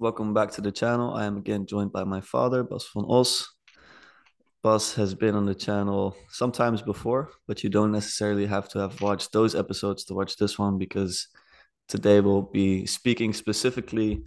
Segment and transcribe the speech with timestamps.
[0.00, 1.12] Welcome back to the channel.
[1.12, 3.46] I am again joined by my father, Bas van Os.
[4.62, 9.02] Bas has been on the channel sometimes before, but you don't necessarily have to have
[9.02, 11.28] watched those episodes to watch this one because
[11.86, 14.24] today we'll be speaking specifically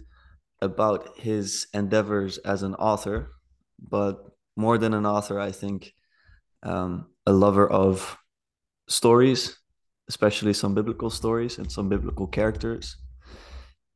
[0.62, 3.30] about his endeavors as an author,
[3.80, 4.24] but
[4.56, 5.92] more than an author, I think
[6.62, 8.16] um, a lover of
[8.86, 9.58] stories,
[10.08, 12.96] especially some biblical stories and some biblical characters.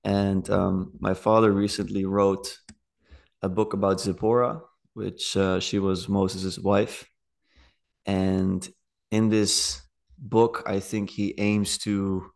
[0.05, 2.59] And um, my father recently wrote
[3.43, 4.61] a book about Zipporah,
[4.95, 7.09] which uh, she was Moses' wife.
[8.07, 8.67] And
[9.11, 9.83] in this
[10.19, 12.31] book, I think he aims to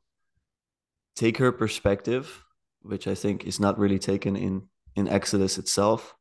[1.17, 2.45] take her perspective,
[2.83, 6.15] which I think is not really taken in, in Exodus itself,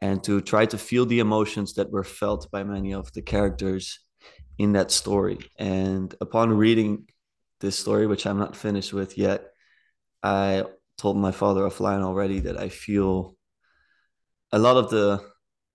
[0.00, 4.00] and to try to feel the emotions that were felt by many of the characters
[4.58, 5.38] in that story.
[5.58, 7.08] And upon reading
[7.60, 9.53] this story, which I'm not finished with yet,
[10.24, 10.64] I
[10.96, 13.36] told my father offline already that I feel
[14.52, 15.22] a lot of the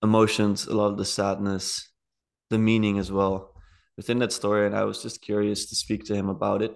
[0.02, 1.88] emotions, a lot of the sadness,
[2.50, 3.54] the meaning as well
[3.96, 4.66] within that story.
[4.66, 6.74] And I was just curious to speak to him about it.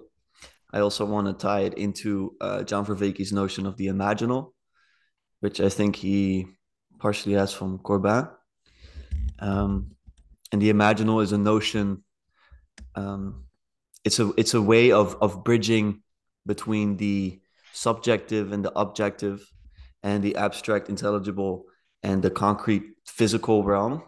[0.73, 4.53] I also want to tie it into uh, John Vervaeke's notion of the imaginal,
[5.41, 6.47] which I think he
[7.01, 8.29] partially has from Corbin.
[9.41, 9.97] Um,
[10.53, 12.05] and the imaginal is a notion.
[12.95, 13.47] Um,
[14.05, 16.03] it's a it's a way of of bridging
[16.47, 17.41] between the
[17.75, 19.45] subjective and the objective,
[20.03, 21.65] and the abstract, intelligible,
[22.03, 24.03] and the concrete, physical realm.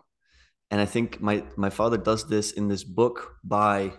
[0.70, 3.92] And I think my my father does this in this book by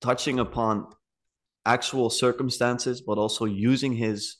[0.00, 0.86] touching upon
[1.64, 4.36] actual circumstances, but also using his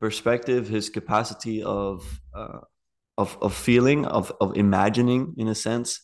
[0.00, 2.60] perspective, his capacity of uh,
[3.16, 6.00] of of feeling, of of imagining, in a sense,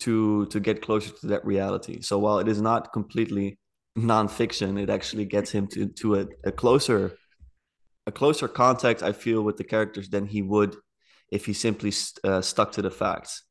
[0.00, 2.00] to to get closer to that reality.
[2.00, 3.58] So while it is not completely
[3.96, 7.16] nonfiction, it actually gets him to to a, a closer
[8.06, 9.02] a closer contact.
[9.02, 10.76] I feel with the characters than he would
[11.30, 11.92] if he simply
[12.24, 13.42] uh, stuck to the facts.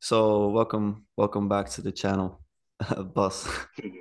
[0.00, 2.42] So welcome welcome back to the channel,
[3.14, 3.48] Bas.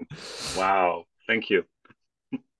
[0.57, 1.63] wow, thank you.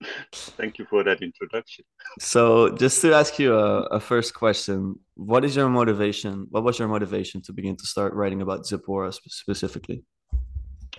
[0.34, 1.86] Thank you for that introduction.
[2.20, 6.48] So, just to ask you a, a, first question, what is your motivation?
[6.50, 10.04] What was your motivation to begin to start writing about Zipporah specifically?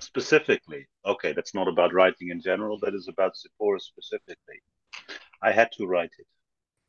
[0.01, 2.79] Specifically, okay, that's not about writing in general.
[2.81, 4.61] That is about Zipporah specifically.
[5.43, 6.27] I had to write it.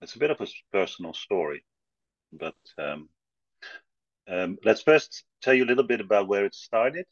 [0.02, 1.64] It's a bit of a personal story,
[2.34, 3.10] but um,
[4.28, 7.06] um, let's first tell you a little bit about where it started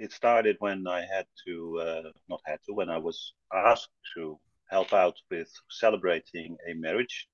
[0.00, 4.40] it started when I had to, uh, not had to, when I was asked to
[4.70, 7.28] help out with celebrating a marriage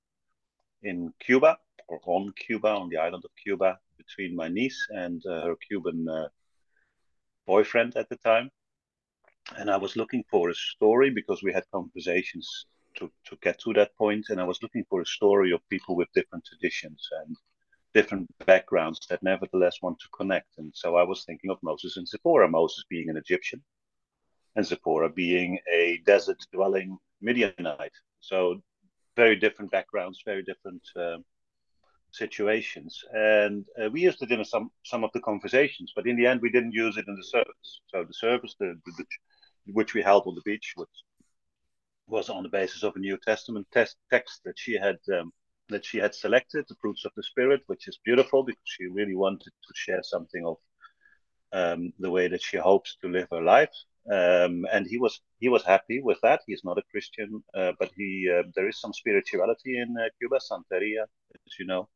[0.83, 1.57] in Cuba
[1.87, 6.09] or on Cuba, on the island of Cuba, between my niece and uh, her Cuban
[6.09, 6.29] uh,
[7.47, 8.51] boyfriend at the time.
[9.57, 13.73] And I was looking for a story because we had conversations to, to get to
[13.75, 17.37] that point, and I was looking for a story of people with different traditions and
[17.95, 20.59] different backgrounds that nevertheless want to connect.
[20.59, 23.63] And so I was thinking of Moses and Zipporah, Moses being an Egyptian
[24.57, 27.93] and Zipporah being a desert dwelling Midianite.
[28.21, 28.63] So
[29.17, 31.19] very different backgrounds, very different uh,
[32.17, 33.03] situations.
[33.13, 36.41] And uh, we used it in some, some of the conversations, but in the end,
[36.41, 37.81] we didn't use it in the service.
[37.89, 39.05] So the service, the, the,
[39.73, 40.89] which we held on the beach, which
[42.07, 45.33] was on the basis of a New Testament test, text that she had um,
[45.69, 49.17] that she had selected, the fruits of the spirit, which is beautiful because she really
[49.17, 50.57] wanted to share something of
[51.53, 53.75] um, the way that she hopes to live her life.
[54.11, 56.43] Um, and he was he was happy with that.
[56.47, 60.39] He's not a Christian, uh, but he uh, there is some spirituality in uh, Cuba,
[60.39, 61.03] Santeria,
[61.35, 61.89] as you know,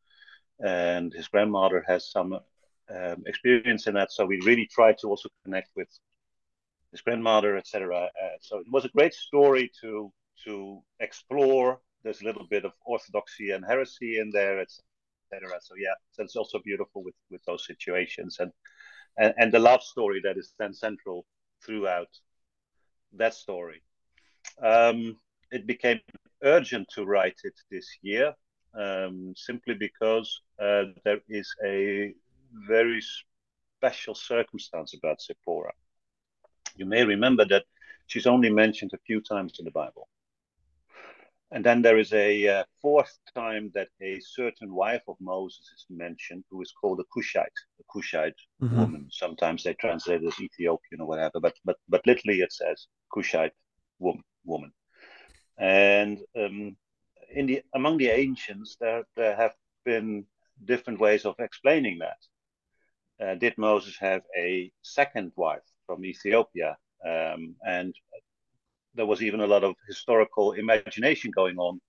[0.65, 4.13] and his grandmother has some um, experience in that.
[4.13, 5.89] So we really tried to also connect with
[6.91, 8.05] his grandmother, etc.
[8.05, 10.13] Uh, so it was a great story to
[10.45, 15.59] to explore there's a little bit of orthodoxy and heresy in there, etc.
[15.61, 18.51] So yeah, it's also beautiful with with those situations and,
[19.19, 21.27] and and the love story that is then central
[21.65, 22.09] throughout
[23.13, 23.83] that story.
[24.63, 25.17] Um,
[25.51, 26.01] it became
[26.43, 28.35] urgent to write it this year
[28.75, 32.15] um, simply because uh, there is a
[32.69, 33.03] very
[33.79, 35.73] special circumstance about Zipporah.
[36.77, 37.65] You may remember that
[38.07, 40.09] she's only mentioned a few times in the Bible.
[41.53, 45.85] And then there is a uh, fourth time that a certain wife of Moses is
[45.91, 48.79] mentioned, who is called a Cushite, a Cushite mm-hmm.
[48.79, 49.09] woman.
[49.11, 53.53] Sometimes they translate it as Ethiopian or whatever, but but but literally it says Cushite
[53.99, 54.23] woman.
[54.45, 54.73] woman.
[55.59, 56.77] And um,
[57.35, 59.55] in the among the ancients, there there have
[59.85, 60.25] been
[60.65, 62.21] different ways of explaining that.
[63.23, 66.77] Uh, did Moses have a second wife from Ethiopia?
[67.05, 67.95] Um, and
[68.95, 71.81] there was even a lot of historical imagination going on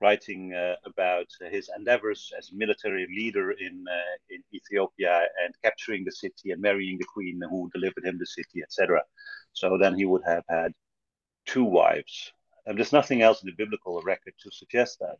[0.00, 6.12] writing uh, about his endeavors as military leader in uh, in Ethiopia and capturing the
[6.12, 9.02] city and marrying the queen who delivered him the city, etc.
[9.52, 10.72] So then he would have had
[11.46, 12.32] two wives.
[12.68, 15.18] And there's nothing else in the biblical record to suggest that.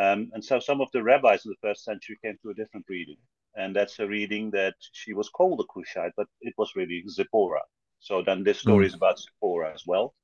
[0.00, 2.86] Um, and so some of the rabbis in the first century came to a different
[2.88, 3.18] reading.
[3.56, 7.66] And that's a reading that she was called a Cushite, but it was really Zipporah.
[7.98, 8.88] So then this story mm.
[8.88, 10.14] is about Zipporah as well.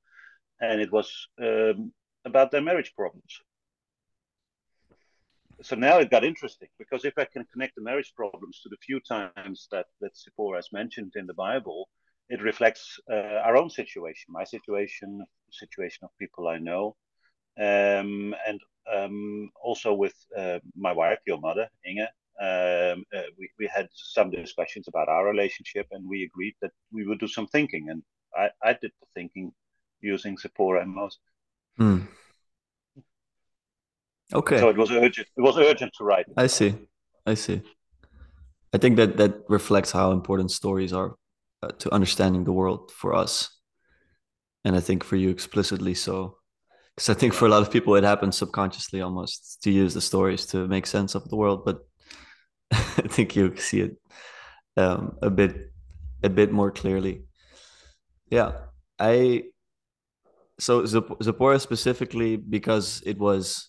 [0.61, 1.93] And it was um,
[2.25, 3.41] about their marriage problems
[5.63, 8.77] so now it got interesting because if I can connect the marriage problems to the
[8.77, 11.89] few times that that Zipporah has mentioned in the Bible,
[12.29, 16.97] it reflects uh, our own situation, my situation, situation of people I know,
[17.59, 18.61] um, and
[18.93, 22.09] um, also with uh, my wife, your mother, Inge.
[22.41, 27.07] Um, uh, we, we had some discussions about our relationship, and we agreed that we
[27.07, 27.91] would do some thinking.
[27.91, 28.03] And
[28.37, 29.53] I, I did the thinking
[30.01, 31.21] using Zipporah and Moses.
[31.79, 32.09] Mm.
[34.33, 34.59] Okay.
[34.59, 35.29] So it was urgent.
[35.37, 36.27] It was urgent to write.
[36.37, 36.75] I see.
[37.25, 37.63] I see.
[38.73, 41.15] I think that that reflects how important stories are
[41.65, 43.51] uh, to understanding the world for us,
[44.65, 46.39] and I think for you explicitly so,
[46.95, 50.01] because I think for a lot of people it happens subconsciously almost to use the
[50.01, 51.79] stories to make sense of the world, but
[52.73, 53.97] I think you see it
[54.77, 55.73] um, a bit
[56.23, 57.25] a bit more clearly.
[58.31, 58.53] Yeah,
[58.99, 59.45] I
[60.59, 63.69] so Zipporah specifically because it was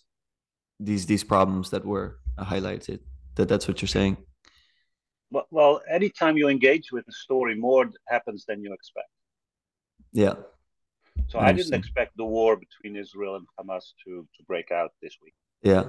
[0.80, 3.00] these these problems that were highlighted.
[3.36, 4.18] That that's what you're saying.
[5.32, 9.10] Well, well, anytime you engage with a story, more happens than you expect.
[10.12, 10.36] Yeah.
[11.28, 15.16] So I, didn't expect the war between Israel and Hamas to to break out this
[15.24, 15.34] week.
[15.64, 15.86] Yeah.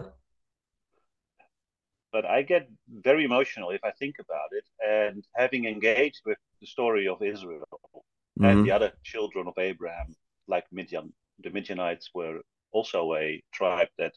[2.12, 6.66] But I get very emotional if I think about it, and having engaged with the
[6.66, 8.44] story of Israel mm-hmm.
[8.44, 10.14] and the other children of Abraham,
[10.48, 11.12] like Midian,
[11.42, 12.40] the Midianites were
[12.72, 14.14] also a tribe that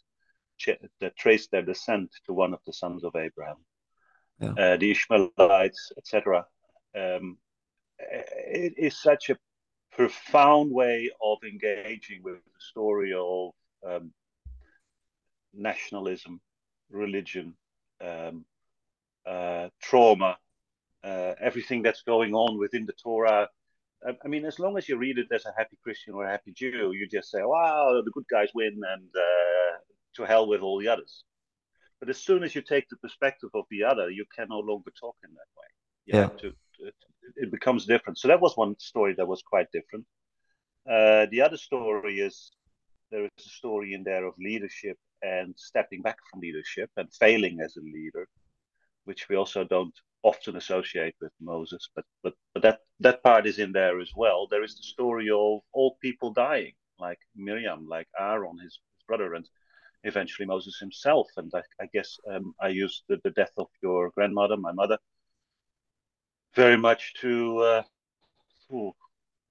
[0.99, 3.57] that trace their descent to one of the sons of Abraham,
[4.39, 4.51] yeah.
[4.51, 6.45] uh, the Ishmaelites, etc.
[6.95, 7.37] Um,
[7.99, 9.37] it is such a
[9.91, 13.51] profound way of engaging with the story of
[13.85, 14.13] um,
[15.53, 16.39] nationalism,
[16.89, 17.53] religion,
[18.01, 18.45] um,
[19.25, 20.37] uh, trauma,
[21.03, 23.47] uh, everything that's going on within the Torah.
[24.23, 26.53] I mean, as long as you read it as a happy Christian or a happy
[26.53, 29.77] Jew, you just say, "Wow, the good guys win," and uh,
[30.15, 31.25] to hell with all the others.
[31.99, 34.91] But as soon as you take the perspective of the other, you can no longer
[34.99, 35.67] talk in that way.
[36.05, 36.27] You yeah.
[36.27, 36.91] To, to,
[37.35, 38.17] it becomes different.
[38.17, 40.05] So that was one story that was quite different.
[40.89, 42.51] Uh, the other story is
[43.11, 47.59] there is a story in there of leadership and stepping back from leadership and failing
[47.59, 48.27] as a leader,
[49.03, 49.93] which we also don't
[50.23, 51.89] often associate with Moses.
[51.95, 54.47] But but but that that part is in there as well.
[54.47, 59.33] There is the story of all people dying, like Miriam, like Aaron, his, his brother,
[59.33, 59.47] and
[60.03, 61.27] eventually Moses himself.
[61.37, 64.97] And I, I guess um, I used the, the, death of your grandmother, my mother,
[66.55, 67.83] very much to, uh,
[68.73, 68.91] ooh,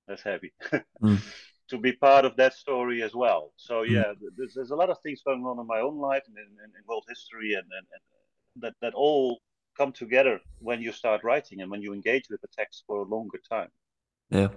[0.06, 0.52] that's heavy,
[1.02, 1.20] mm.
[1.68, 3.52] to be part of that story as well.
[3.56, 3.90] So mm.
[3.90, 6.44] yeah, there's, there's a lot of things going on in my own life and in,
[6.44, 9.40] in, in world history, and, and, and that that all
[9.76, 13.04] come together when you start writing and when you engage with the text for a
[13.04, 13.68] longer time.
[14.30, 14.48] Yeah.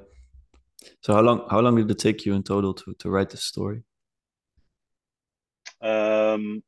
[1.02, 3.44] So how long how long did it take you in total to to write this
[3.44, 3.84] story?
[5.82, 6.64] Um,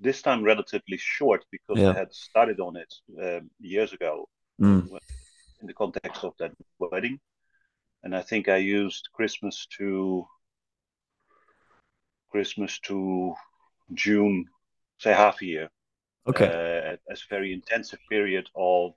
[0.00, 1.90] this time relatively short because yeah.
[1.90, 4.28] I had started on it um, years ago
[4.60, 4.88] mm.
[5.60, 7.20] in the context of that wedding,
[8.02, 10.26] and I think I used Christmas to
[12.30, 13.34] Christmas to
[13.92, 14.46] June,
[14.98, 15.68] say half a year.
[16.26, 18.92] Okay, uh, as a very intensive period of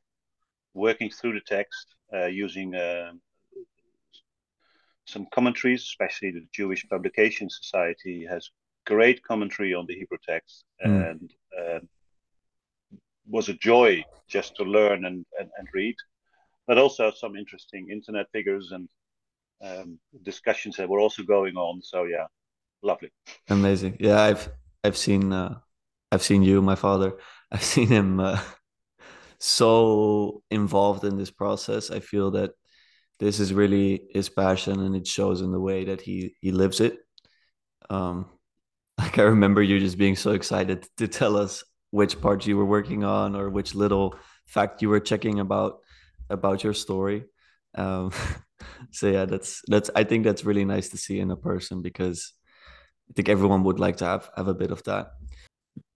[0.74, 2.76] working through the text uh, using.
[2.76, 3.12] Uh,
[5.06, 8.50] some commentaries, especially the Jewish Publication Society has
[8.86, 11.12] great commentary on the Hebrew text, mm.
[11.12, 11.80] and uh,
[13.28, 15.96] was a joy just to learn and, and, and, read,
[16.68, 18.90] but also some interesting internet figures and
[19.64, 21.82] um, discussions that were also going on.
[21.82, 22.26] So yeah,
[22.82, 23.12] lovely.
[23.50, 23.98] Amazing.
[24.00, 24.50] Yeah, I've
[24.84, 25.60] I've seen uh,
[26.12, 27.14] I've seen you, my father.
[27.52, 28.40] I've seen him uh,
[29.40, 31.92] so involved in this process.
[31.92, 32.52] I feel that
[33.20, 36.80] this is really his passion, and it shows in the way that he he lives
[36.80, 36.98] it.
[37.90, 38.26] Um,
[39.02, 42.66] like I remember you just being so excited to tell us which part you were
[42.66, 44.16] working on or which little
[44.46, 45.80] fact you were checking about
[46.30, 47.26] about your story.
[47.76, 48.12] Um,
[48.92, 52.34] so yeah, that's that's I think that's really nice to see in a person because
[53.10, 55.14] I think everyone would like to have have a bit of that.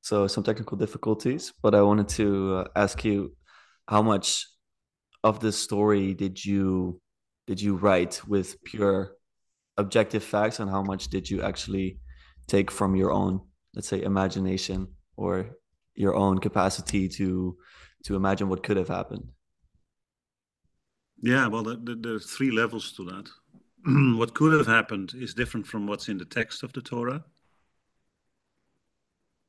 [0.02, 3.36] So some technical difficulties, but I wanted to uh, ask you
[3.88, 4.48] how much
[5.24, 7.00] of this story did you
[7.46, 9.12] did you write with pure
[9.78, 12.00] objective facts and how much did you actually
[12.48, 13.42] take from your own,
[13.74, 14.88] let's say, imagination
[15.18, 15.58] or
[15.96, 17.58] your own capacity to
[18.04, 19.28] to imagine what could have happened.
[21.22, 23.30] Yeah, well, there are three levels to that.
[24.18, 27.24] what could have happened is different from what's in the text of the Torah.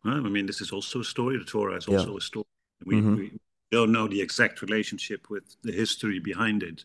[0.05, 1.39] I mean, this is also a story.
[1.39, 2.19] The Torah is also yeah.
[2.19, 2.47] a story.
[2.85, 3.17] We, mm-hmm.
[3.17, 3.33] we,
[3.73, 6.85] don't know the exact relationship with the history behind it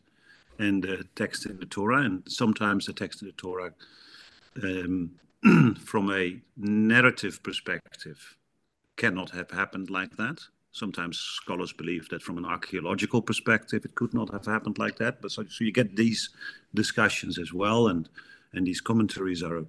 [0.58, 2.02] and the text in the Torah.
[2.02, 3.72] And sometimes the text in the Torah,
[4.64, 5.12] um,
[5.86, 8.38] from a narrative perspective,
[8.96, 10.40] cannot have happened like that.
[10.72, 15.22] Sometimes scholars believe that from an archaeological perspective, it could not have happened like that.
[15.22, 16.30] But so, so you get these
[16.74, 18.08] discussions as well, and
[18.54, 19.66] and these commentaries are,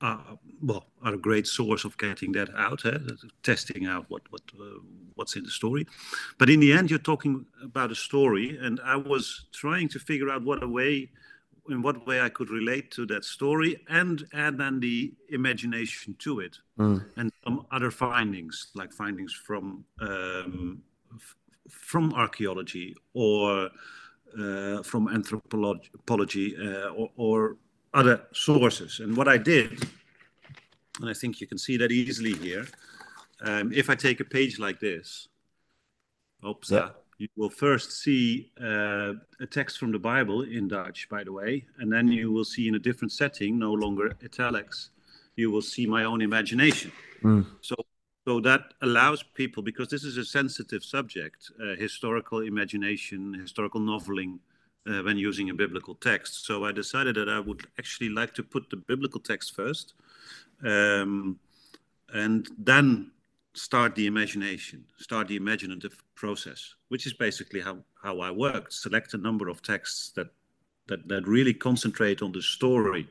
[0.00, 2.98] are well are a great source of getting that out, eh?
[3.42, 4.80] testing out what what uh,
[5.14, 5.86] what's in the story.
[6.38, 10.30] But in the end, you're talking about a story, and I was trying to figure
[10.30, 11.10] out what a way
[11.68, 16.40] in what way I could relate to that story and add then the imagination to
[16.40, 17.04] it mm.
[17.16, 20.82] and some other findings like findings from um,
[21.14, 21.36] f-
[21.68, 23.70] from archaeology or
[24.38, 27.56] uh, from anthropology uh, or, or,
[27.94, 29.86] other sources and what I did
[31.02, 32.66] and I think you can see that easily here
[33.42, 35.28] um, if I take a page like this
[36.42, 36.88] oops yeah
[37.22, 41.64] you will first see uh, a text from the Bible in Dutch, by the way,
[41.78, 44.90] and then you will see in a different setting, no longer italics,
[45.36, 46.90] you will see my own imagination.
[47.22, 47.46] Mm.
[47.60, 47.76] So,
[48.26, 54.40] so that allows people, because this is a sensitive subject, uh, historical imagination, historical noveling,
[54.88, 56.44] uh, when using a biblical text.
[56.44, 59.94] So I decided that I would actually like to put the biblical text first,
[60.64, 61.38] um,
[62.12, 63.12] and then
[63.54, 68.72] start the imagination, start the imaginative process, which is basically how, how I worked.
[68.72, 70.28] Select a number of texts that,
[70.88, 73.08] that, that really concentrate on the story,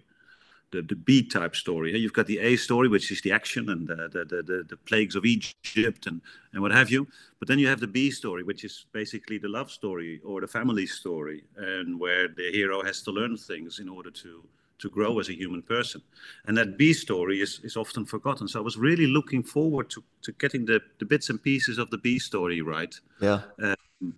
[0.72, 1.98] the, the B type story.
[1.98, 5.16] You've got the A story, which is the action and the, the, the, the plagues
[5.16, 6.22] of Egypt and,
[6.54, 7.08] and what have you.
[7.40, 10.48] But then you have the B story, which is basically the love story or the
[10.48, 14.44] family story, and where the hero has to learn things in order to
[14.82, 16.02] to grow as a human person.
[16.46, 18.48] And that B story is, is often forgotten.
[18.48, 21.90] So I was really looking forward to, to getting the, the bits and pieces of
[21.90, 22.94] the B story right.
[23.22, 23.42] Yeah.
[23.62, 24.16] Um,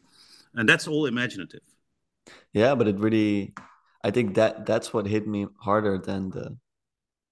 [0.55, 1.61] and that's all imaginative.
[2.53, 3.53] Yeah, but it really,
[4.03, 6.57] I think that that's what hit me harder than the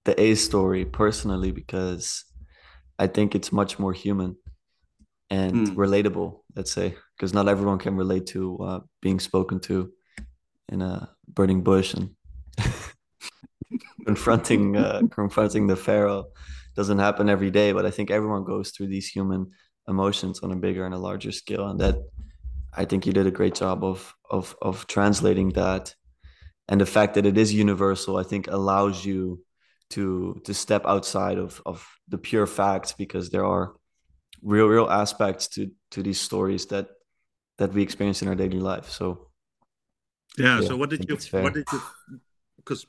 [0.04, 2.24] the A story personally because
[2.98, 4.36] I think it's much more human
[5.30, 5.76] and mm.
[5.76, 6.40] relatable.
[6.56, 9.92] Let's say because not everyone can relate to uh, being spoken to
[10.68, 12.10] in a burning bush and
[14.04, 16.26] confronting uh, confronting the pharaoh
[16.74, 19.50] doesn't happen every day but i think everyone goes through these human
[19.88, 21.96] emotions on a bigger and a larger scale and that
[22.74, 25.94] i think you did a great job of of of translating that.
[26.68, 29.42] And the fact that it is universal i think allows you
[29.90, 33.74] to to step outside of of the pure facts because there are
[34.42, 36.88] real real aspects to to these stories that
[37.58, 38.88] that we experience in our daily life.
[38.90, 39.28] So
[40.38, 41.80] yeah, yeah so what did you what did you
[42.56, 42.86] because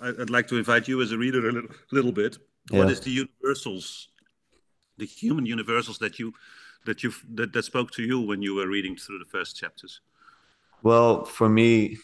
[0.00, 2.38] I'd like to invite you as a reader a little, little bit.
[2.70, 2.80] Yeah.
[2.80, 4.08] What is the universals,
[4.96, 6.32] the human universals that you
[6.84, 10.00] that you that, that spoke to you when you were reading through the first chapters?
[10.82, 11.98] Well, for me,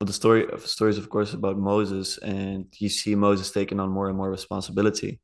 [0.00, 4.08] the story of stories, of course, about Moses, and you see Moses taking on more
[4.08, 5.20] and more responsibility.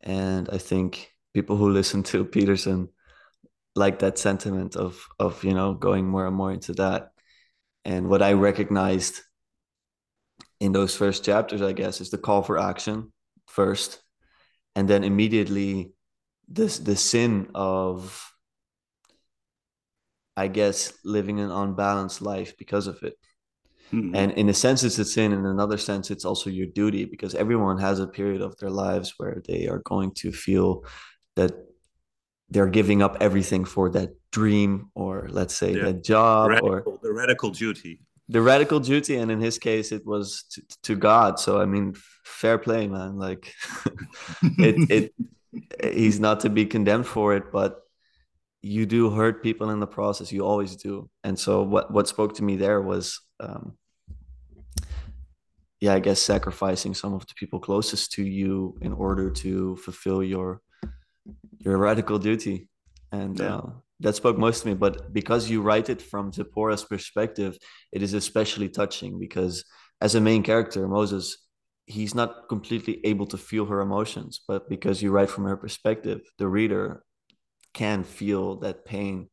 [0.00, 2.88] And I think people who listen to Peterson
[3.76, 7.10] like that sentiment of of you know going more and more into that.
[7.84, 9.20] And what I recognized
[10.64, 13.12] in those first chapters, I guess, is the call for action
[13.46, 14.02] first,
[14.74, 15.92] and then immediately
[16.48, 18.30] this the sin of
[20.36, 23.14] I guess living an unbalanced life because of it.
[23.92, 24.16] Mm-hmm.
[24.16, 25.32] And in a sense, it's a sin.
[25.32, 29.14] In another sense, it's also your duty because everyone has a period of their lives
[29.18, 30.84] where they are going to feel
[31.36, 31.52] that
[32.48, 35.84] they're giving up everything for that dream or let's say yeah.
[35.84, 40.06] that job radical, or the radical duty the radical duty and in his case it
[40.06, 41.38] was to, to god.
[41.38, 43.18] So i mean fair play man.
[43.18, 43.52] Like
[44.58, 45.12] it
[45.80, 47.80] it he's not to be condemned for it but
[48.62, 50.32] you do hurt people in the process.
[50.32, 51.10] You always do.
[51.22, 53.76] And so what what spoke to me there was um
[55.80, 60.22] yeah i guess sacrificing some of the people closest to you in order to fulfill
[60.22, 60.62] your
[61.58, 62.68] your radical duty.
[63.12, 63.56] And yeah.
[63.56, 63.70] uh,
[64.04, 67.58] that spoke most to me but because you write it from zipporah's perspective
[67.92, 69.64] it is especially touching because
[70.00, 71.38] as a main character moses
[71.86, 76.20] he's not completely able to feel her emotions but because you write from her perspective
[76.38, 77.02] the reader
[77.72, 79.28] can feel that pain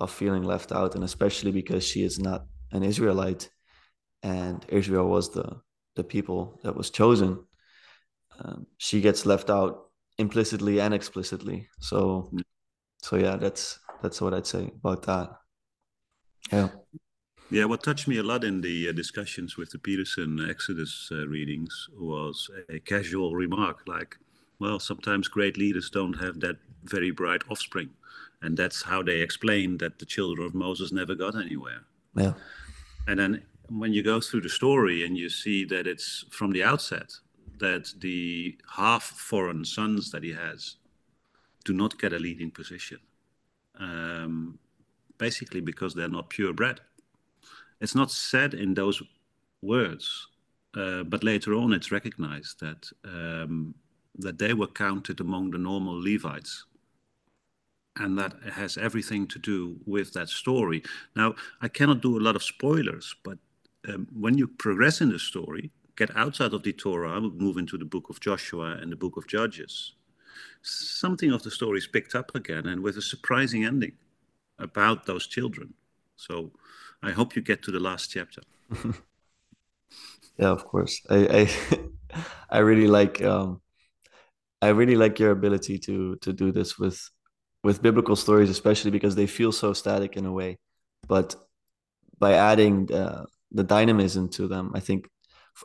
[0.00, 3.48] of feeling left out and especially because she is not an israelite
[4.22, 5.60] and israel was the
[5.94, 7.38] the people that was chosen
[8.40, 9.88] um, she gets left out
[10.18, 11.68] implicitly and explicitly.
[11.80, 12.30] So,
[13.02, 15.30] so yeah, that's that's what I'd say about that.
[16.52, 16.68] Yeah.
[17.50, 21.26] Yeah, what touched me a lot in the uh, discussions with the Peterson Exodus uh,
[21.26, 24.18] readings was a casual remark like,
[24.58, 27.88] well, sometimes great leaders don't have that very bright offspring.
[28.42, 31.80] And that's how they explain that the children of Moses never got anywhere.
[32.14, 32.34] Yeah.
[33.06, 36.62] And then when you go through the story and you see that it's from the
[36.62, 37.12] outset
[37.58, 40.76] that the half foreign sons that he has
[41.64, 42.98] do not get a leading position,
[43.78, 44.58] um,
[45.18, 46.80] basically because they're not purebred.
[47.80, 49.02] It's not said in those
[49.62, 50.28] words,
[50.76, 53.74] uh, but later on it's recognized that um,
[54.18, 56.64] that they were counted among the normal Levites.
[57.96, 60.82] And that has everything to do with that story.
[61.16, 63.38] Now, I cannot do a lot of spoilers, but
[63.88, 67.84] um, when you progress in the story, get outside of the Torah, move into the
[67.84, 69.94] book of Joshua and the book of Judges,
[70.62, 73.92] something of the story is picked up again and with a surprising ending
[74.58, 75.74] about those children.
[76.16, 76.50] So
[77.02, 78.42] I hope you get to the last chapter.
[80.38, 81.00] yeah, of course.
[81.08, 81.48] I
[82.10, 82.18] I,
[82.50, 83.60] I really like um,
[84.60, 86.98] I really like your ability to to do this with
[87.64, 90.58] with biblical stories, especially because they feel so static in a way.
[91.06, 91.36] But
[92.18, 95.08] by adding the dynamism to them, I think,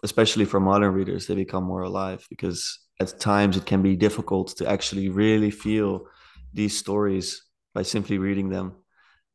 [0.03, 4.47] especially for modern readers, they become more alive because at times it can be difficult
[4.57, 6.07] to actually really feel
[6.53, 7.43] these stories
[7.73, 8.73] by simply reading them.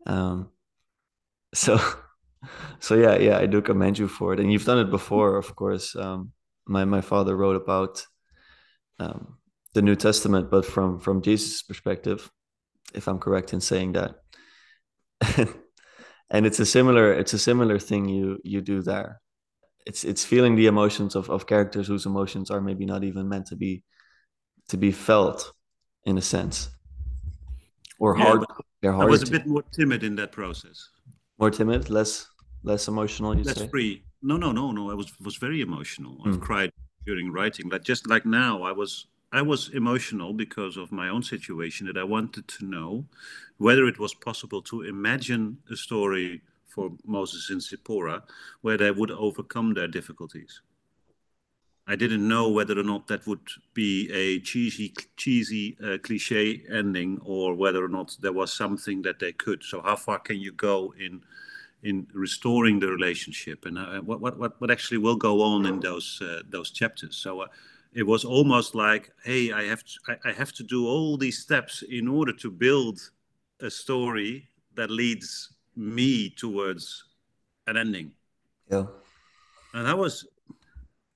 [0.07, 0.51] Um,
[1.55, 1.79] so,
[2.79, 5.55] so yeah, yeah, I do commend you for it, and you've done it before, of
[5.57, 5.97] course.
[5.97, 6.33] Um,
[6.67, 8.07] my my father wrote about
[8.99, 9.39] um,
[9.75, 12.31] the New Testament, but from from Jesus' perspective,
[12.95, 14.17] if I'm correct in saying that.
[16.31, 19.21] and it's a similar it's a similar thing you you do there.
[19.89, 23.47] It's it's feeling the emotions of, of characters whose emotions are maybe not even meant
[23.47, 23.83] to be
[24.69, 25.53] to be felt
[26.05, 26.69] in a sense.
[27.99, 28.45] Or yeah, hard
[28.83, 29.07] they're hard.
[29.07, 30.91] I was a bit more timid in that process.
[31.39, 32.29] More timid, less
[32.65, 33.69] less emotional, you less say?
[33.69, 34.05] free.
[34.21, 34.91] No, no, no, no.
[34.91, 36.19] I was was very emotional.
[36.27, 36.43] I've mm.
[36.49, 36.71] cried
[37.07, 37.71] during writing.
[37.71, 41.97] But just like now, I was I was emotional because of my own situation that
[41.97, 43.07] I wanted to know
[43.57, 48.23] whether it was possible to imagine a story for Moses and Zipporah
[48.61, 50.61] where they would overcome their difficulties.
[51.91, 57.19] I didn't know whether or not that would be a cheesy, cheesy uh, cliche ending,
[57.25, 59.65] or whether or not there was something that they could.
[59.65, 61.23] So, how far can you go in
[61.83, 66.21] in restoring the relationship, and uh, what, what what actually will go on in those
[66.21, 67.17] uh, those chapters?
[67.17, 67.47] So, uh,
[67.95, 71.83] it was almost like, hey, I have to, I have to do all these steps
[71.83, 73.01] in order to build
[73.61, 77.05] a story that leads me towards
[77.67, 78.13] an ending.
[78.71, 78.87] Yeah.
[79.75, 80.27] And that was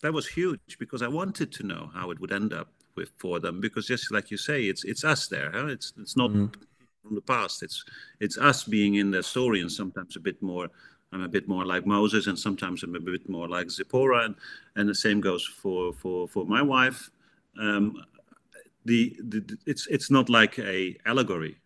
[0.02, 3.40] that was huge because I wanted to know how it would end up with for
[3.40, 5.50] them because just like you say, it's it's us there.
[5.52, 5.66] Huh?
[5.66, 6.46] It's it's not mm-hmm.
[7.02, 7.62] from the past.
[7.62, 7.84] It's
[8.20, 10.68] it's us being in the story and sometimes a bit more
[11.12, 14.34] I'm a bit more like Moses, and sometimes I'm a bit more like Zipporah, and,
[14.76, 17.10] and the same goes for for for my wife.
[17.58, 18.02] Um,
[18.84, 21.58] the, the it's it's not like a allegory.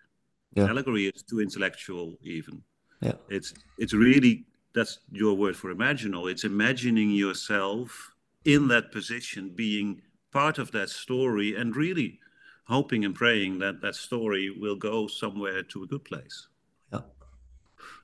[0.54, 0.68] Yeah.
[0.68, 2.62] Allegory is too intellectual, even.
[3.00, 3.12] Yeah.
[3.28, 6.30] It's it's really that's your word for imaginal.
[6.30, 8.12] It's imagining yourself
[8.44, 12.20] in that position, being part of that story, and really
[12.64, 16.48] hoping and praying that that story will go somewhere to a good place.
[16.92, 17.00] Yeah.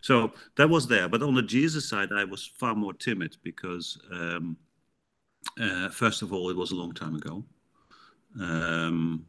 [0.01, 1.09] So that was there.
[1.09, 4.57] But on the Jesus side, I was far more timid because, um,
[5.61, 7.45] uh, first of all, it was a long time ago.
[8.41, 9.27] Um,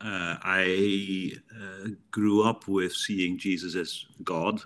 [0.00, 4.62] uh, I uh, grew up with seeing Jesus as God,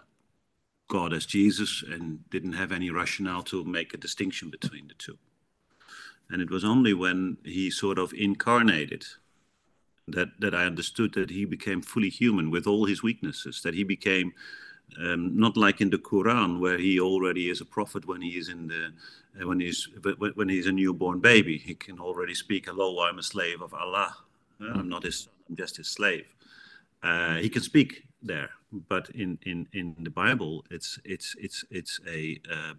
[0.93, 5.17] God as Jesus, and didn't have any rationale to make a distinction between the two.
[6.29, 9.07] And it was only when he sort of incarnated
[10.07, 13.85] that, that I understood that he became fully human with all his weaknesses, that he
[13.85, 14.35] became
[14.99, 18.51] um, not like in the Quran, where he already is a prophet when he is
[18.51, 18.93] in the
[19.41, 19.89] uh, when he's
[20.35, 21.57] when he's a newborn baby.
[21.57, 24.15] He can already speak, "Hello, I'm a slave of Allah.
[24.61, 25.33] Uh, I'm not his son.
[25.49, 26.27] I'm just his slave."
[27.03, 28.51] Uh, he can speak there,
[28.89, 32.75] but in, in, in the Bible, it's it's it's it's a uh,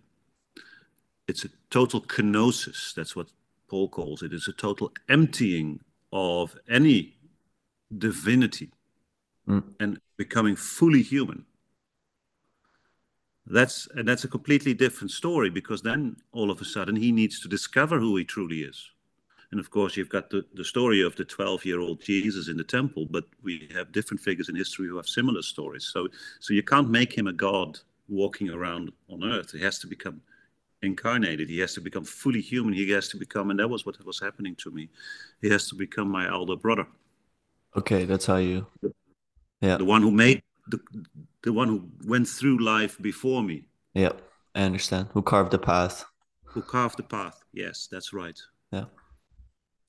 [1.28, 2.94] it's a total kenosis.
[2.94, 3.28] That's what
[3.70, 4.34] Paul calls it.
[4.34, 5.80] It's a total emptying
[6.12, 7.18] of any
[7.98, 8.72] divinity
[9.48, 9.64] mm.
[9.80, 11.46] and becoming fully human
[13.46, 17.40] that's and that's a completely different story because then all of a sudden he needs
[17.42, 18.90] to discover who he truly is
[19.54, 22.58] and of course you've got the, the story of the 12 year old jesus in
[22.58, 26.08] the temple but we have different figures in history who have similar stories so
[26.40, 30.22] so you can't make him a god walking around on earth he has to become
[30.84, 31.50] incarnated.
[31.50, 32.74] He has to become fully human.
[32.74, 34.90] He has to become, and that was what was happening to me.
[35.42, 36.86] He has to become my elder brother.
[37.76, 38.68] Okay, that's how you.
[39.62, 39.78] Yeah.
[39.78, 40.80] The one who made the
[41.42, 43.66] the one who went through life before me.
[43.94, 44.12] Yeah,
[44.54, 45.08] I understand.
[45.14, 46.06] Who carved the path.
[46.44, 47.42] Who carved the path?
[47.54, 48.40] Yes, that's right.
[48.72, 48.86] Yeah.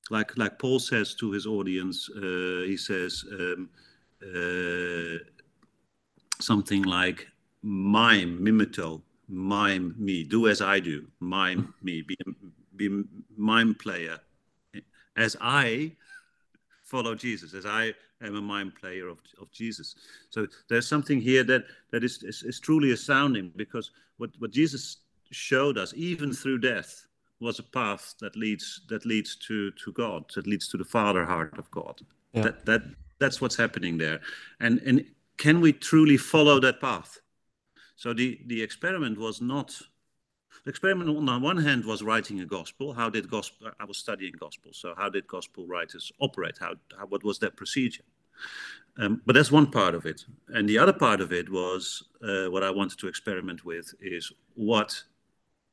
[0.09, 3.69] Like like Paul says to his audience, uh, he says um,
[4.21, 5.17] uh,
[6.39, 7.27] something like
[7.63, 12.17] mime, mimeto, mime me, do as I do, mime me, be,
[12.75, 13.03] be
[13.35, 14.19] mime player,
[15.17, 15.91] as I
[16.83, 19.95] follow Jesus, as I am a mime player of, of Jesus.
[20.29, 24.97] So there's something here that, that is, is, is truly astounding because what, what Jesus
[25.31, 27.07] showed us, even through death,
[27.45, 31.23] was a path that leads that leads to to God, that leads to the Father
[31.25, 31.95] heart of God.
[32.33, 32.43] Yeah.
[32.43, 32.81] That that
[33.19, 34.19] that's what's happening there.
[34.59, 35.05] And and
[35.37, 37.11] can we truly follow that path?
[37.95, 39.69] So the, the experiment was not
[40.63, 42.93] the experiment on the one hand was writing a gospel.
[42.93, 43.71] How did gospel?
[43.79, 46.57] I was studying gospel, so how did gospel writers operate?
[46.59, 48.03] How, how what was their procedure?
[48.97, 52.47] Um, but that's one part of it, and the other part of it was uh,
[52.49, 55.03] what I wanted to experiment with is what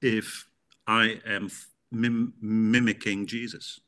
[0.00, 0.46] if
[0.86, 1.50] I am
[1.90, 3.80] mim mimicking Jesus?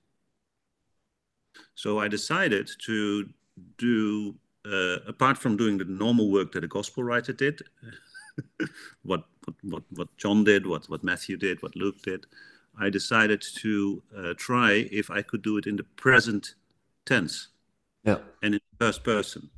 [1.74, 3.28] So I decided to
[3.78, 4.34] do
[4.66, 7.60] uh, apart from doing the normal work that a gospel writer did,
[9.02, 9.24] what,
[9.62, 12.26] what, what John did, what, what Matthew did, what Luke did,
[12.78, 16.54] I decided to uh, try if I could do it in the present
[17.04, 17.48] tense
[18.04, 18.18] yeah.
[18.42, 19.50] and in first person.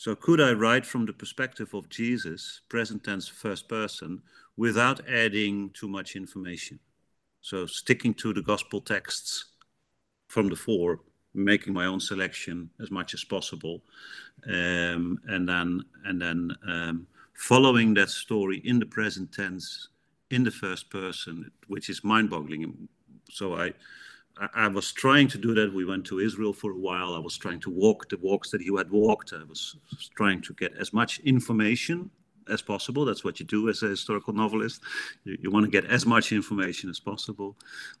[0.00, 4.22] So, could I write from the perspective of Jesus, present tense, first person,
[4.56, 6.78] without adding too much information?
[7.42, 9.44] So, sticking to the gospel texts
[10.28, 11.00] from the four
[11.34, 13.82] making my own selection as much as possible,
[14.46, 19.88] um, and then and then um, following that story in the present tense,
[20.30, 22.88] in the first person, which is mind-boggling.
[23.30, 23.74] So I.
[24.54, 25.72] I was trying to do that.
[25.72, 27.14] We went to Israel for a while.
[27.14, 29.32] I was trying to walk the walks that he had walked.
[29.34, 29.76] I was
[30.16, 32.10] trying to get as much information
[32.48, 33.04] as possible.
[33.04, 34.82] That's what you do as a historical novelist.
[35.24, 37.56] You, you, want to get as much information as possible,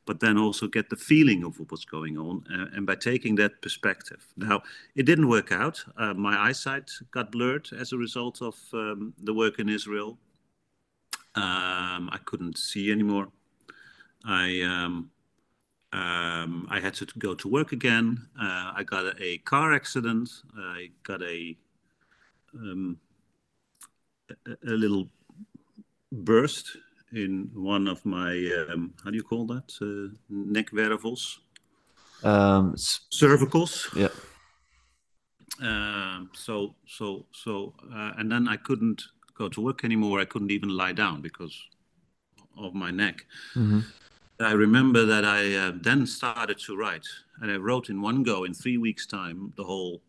[0.06, 2.44] but then also get the feeling of what's going on.
[2.52, 4.62] Uh, and by taking that perspective, now
[4.96, 5.82] it didn't work out.
[5.96, 10.18] Uh, my eyesight got blurred as a result of um, the work in Israel.
[11.34, 13.28] Um, I couldn't see anymore.
[14.24, 15.10] I um,
[15.92, 18.28] um, I had to go to work again.
[18.40, 20.30] Uh, I got a, a, car accident.
[20.56, 21.56] I got a
[22.54, 22.98] um,
[24.46, 25.08] a, little
[26.12, 26.76] burst
[27.12, 28.32] in one of my
[28.70, 31.40] um, how do you call that uh, neck verticals
[32.22, 34.08] um, cervicals yeah
[35.62, 39.02] um, so so so uh, and then i couldn't
[39.36, 41.56] go to work anymore i couldn't even lie down because
[42.56, 43.24] of my neck
[43.54, 43.80] mm-hmm.
[44.40, 47.06] I remember that i uh, then started to write
[47.40, 50.00] and i wrote in one go in three weeks time the whole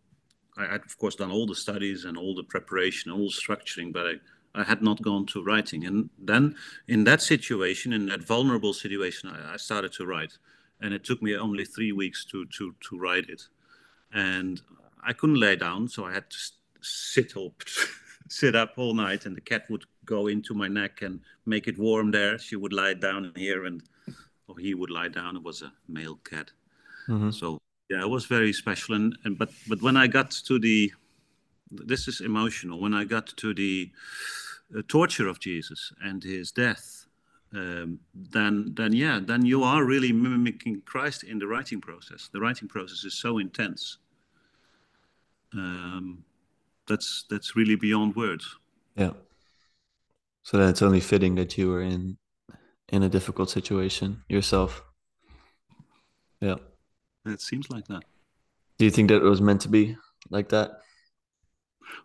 [0.58, 3.94] I had, of course, done all the studies and all the preparation, all the structuring,
[3.94, 5.86] but I, I had not gone to writing.
[5.86, 6.56] And then,
[6.88, 10.38] in that situation, in that vulnerable situation, I, I started to write,
[10.82, 13.44] and it took me only three weeks to to to write it.
[14.14, 14.62] And
[15.04, 16.38] I couldn't lay down, so I had to
[16.82, 17.64] sit up,
[18.28, 21.78] sit up all night, and the cat would go into my neck and make it
[21.78, 22.38] warm there.
[22.38, 23.82] She would lie down here, and
[24.52, 25.36] or he would lie down.
[25.36, 26.52] It was a male cat,
[27.08, 27.32] mm-hmm.
[27.32, 27.60] so
[27.90, 28.96] yeah, it was very special.
[28.96, 30.92] And, and but but when I got to the,
[31.70, 32.80] this is emotional.
[32.80, 33.92] When I got to the
[34.76, 37.06] uh, torture of Jesus and his death,
[37.54, 42.30] um, then then yeah, then you are really mimicking Christ in the writing process.
[42.32, 43.98] The writing process is so intense.
[45.54, 46.24] Um,
[46.88, 48.58] that's that's really beyond words.
[48.96, 49.12] Yeah.
[50.44, 52.18] So then it's only fitting that you were in
[52.92, 54.84] in a difficult situation yourself.
[56.40, 56.56] Yeah.
[57.26, 58.04] It seems like that.
[58.78, 59.96] Do you think that it was meant to be
[60.30, 60.82] like that?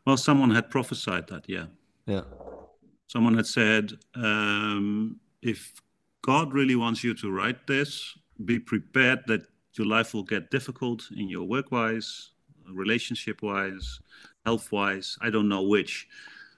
[0.07, 1.67] Well, someone had prophesied that, yeah.
[2.07, 2.23] Yeah.
[3.09, 5.75] Someone had said, um, if
[6.23, 9.43] God really wants you to write this, be prepared that
[9.75, 12.31] your life will get difficult in your work wise,
[12.71, 14.01] relationship wise,
[14.45, 15.17] health wise.
[15.21, 16.09] I don't know which.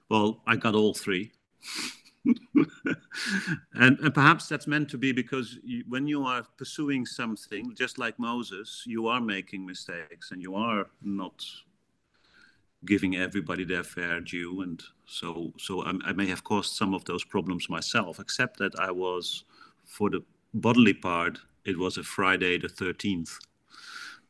[0.08, 1.32] Well, I got all three.
[3.74, 7.98] and, and, perhaps that's meant to be because you, when you are pursuing something, just
[7.98, 11.44] like Moses, you are making mistakes and you are not
[12.84, 14.62] giving everybody their fair due.
[14.62, 18.78] And so, so I, I may have caused some of those problems myself, except that
[18.78, 19.44] I was,
[19.84, 20.22] for the
[20.54, 23.36] bodily part, it was a Friday the 13th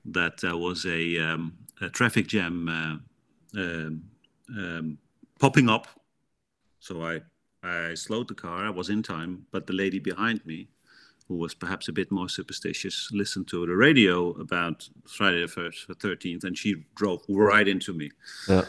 [0.05, 4.03] that there was a, um, a traffic jam uh, um,
[4.57, 4.99] um,
[5.39, 5.87] popping up.
[6.81, 7.21] So I
[7.62, 8.64] I slowed the car.
[8.64, 10.68] I was in time, but the lady behind me,
[11.27, 15.87] who was perhaps a bit more superstitious, listened to the radio about Friday the first,
[16.01, 18.11] Thirteenth, and she drove right into me.
[18.49, 18.64] Yeah.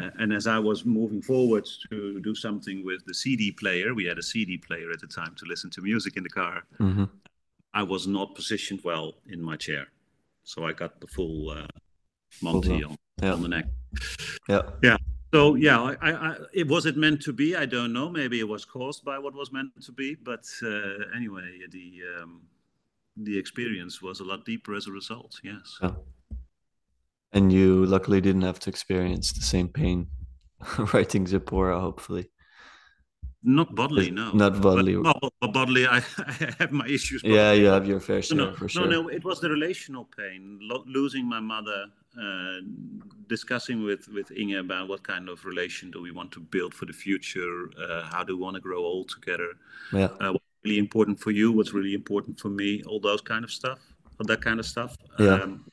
[0.00, 4.04] Uh, and as I was moving forward to do something with the CD player, we
[4.04, 6.64] had a CD player at the time to listen to music in the car.
[6.78, 7.04] Mm-hmm.
[7.72, 9.88] I was not positioned well in my chair,
[10.44, 11.66] so I got the full uh,
[12.42, 13.32] Monty on, yeah.
[13.32, 13.66] on the neck.
[14.48, 14.62] Yeah.
[14.82, 14.96] Yeah.
[15.34, 17.56] So yeah, I, I, it was it meant to be?
[17.56, 18.08] I don't know.
[18.08, 20.14] Maybe it was caused by what was meant to be.
[20.14, 22.42] But uh, anyway, the um,
[23.16, 25.40] the experience was a lot deeper as a result.
[25.42, 25.78] Yes.
[25.82, 25.96] Yeah.
[27.32, 30.06] And you luckily didn't have to experience the same pain
[30.94, 32.30] writing Zipporah, hopefully.
[33.42, 34.30] Not bodily, no.
[34.30, 34.94] Not bodily.
[34.94, 37.22] But, but bodily, I, I, have my issues.
[37.22, 37.38] Bodily.
[37.38, 38.86] Yeah, you have your fair share no, for sure.
[38.86, 41.86] No, no, it was the relational pain, Lo- losing my mother,
[43.28, 46.86] discussing with with Inge about what kind of relation do we want to build for
[46.86, 49.50] the future, uh, how do we want to grow old together,
[49.92, 50.08] yeah.
[50.20, 53.50] Uh, what's really important for you, what's really important for me, all those kind of
[53.50, 53.80] stuff,
[54.18, 54.96] all that kind of stuff.
[55.18, 55.34] Yeah.
[55.34, 55.64] Um,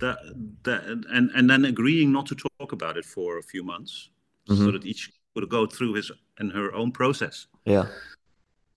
[0.00, 0.18] that,
[0.64, 4.10] that, and and then agreeing not to talk about it for a few months,
[4.48, 4.64] mm-hmm.
[4.64, 7.46] so that each would go through his and her own process.
[7.64, 7.86] Yeah.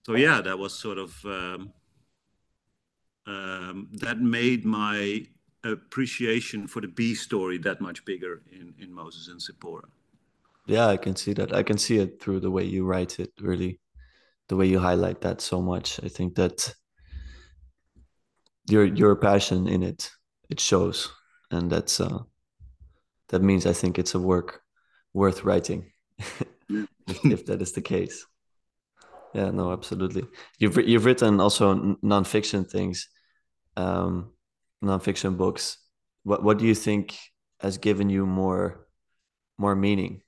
[0.04, 1.72] So yeah, that was sort of um,
[3.26, 5.26] um, that made my
[5.72, 9.88] appreciation for the B story that much bigger in in Moses and Zipporah.
[10.66, 11.54] Yeah, I can see that.
[11.54, 13.32] I can see it through the way you write it.
[13.40, 13.80] Really,
[14.48, 16.00] the way you highlight that so much.
[16.02, 16.74] I think that
[18.68, 20.10] your your passion in it
[20.48, 21.12] it shows,
[21.50, 22.18] and that's uh
[23.28, 24.62] that means I think it's a work
[25.12, 25.92] worth writing.
[26.68, 28.26] if, if, that is the case.
[29.34, 30.24] Yeah, no, absolutely.
[30.58, 33.08] You've you've written also nonfiction things,
[33.76, 34.32] um,
[34.82, 35.78] nonfiction books.
[36.24, 37.18] What what do you think
[37.60, 38.86] has given you more
[39.58, 40.22] more meaning?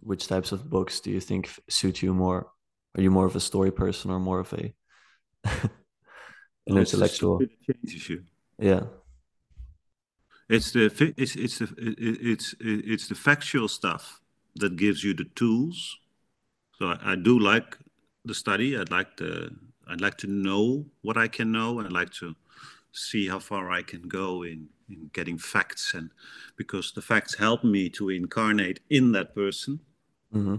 [0.00, 2.48] Which types of books do you think suit you more?
[2.96, 4.74] Are you more of a story person or more of a
[6.66, 7.40] an intellectual?
[7.66, 8.24] changes you.
[8.58, 8.84] Yeah.
[10.48, 14.20] It's the it's it's the it's it's the factual stuff
[14.56, 15.98] that gives you the tools.
[16.78, 17.78] So I, I, do like
[18.24, 18.76] the study.
[18.76, 19.50] I'd like to
[19.88, 22.34] I'd like to know what I can know, and I'd like to
[22.94, 26.10] see how far I can go in in getting facts, and
[26.56, 29.80] because the facts help me to incarnate in that person.
[30.32, 30.56] Mm-hmm.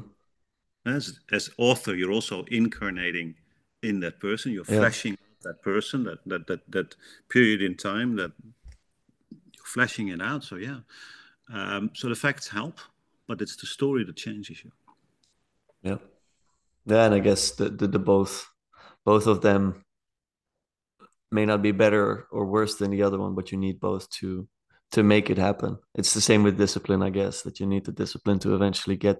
[0.85, 3.35] As as author, you're also incarnating
[3.81, 4.51] in that person.
[4.51, 4.79] You're Yeah.
[4.79, 6.95] fleshing that person, that that that that
[7.29, 8.31] period in time that
[9.55, 10.43] you're fleshing it out.
[10.43, 10.79] So yeah,
[11.53, 12.79] um, so the facts help,
[13.27, 14.71] but it's the story that changes you.
[15.83, 15.97] Yeah.
[16.87, 18.47] Yeah, and I guess the, the, the both
[19.05, 19.84] both of them
[21.37, 24.47] may not be better or worse than the other one, but you need both to
[24.91, 25.77] to make it happen.
[25.99, 29.17] It's the same with discipline, I guess, that you need the discipline to eventually get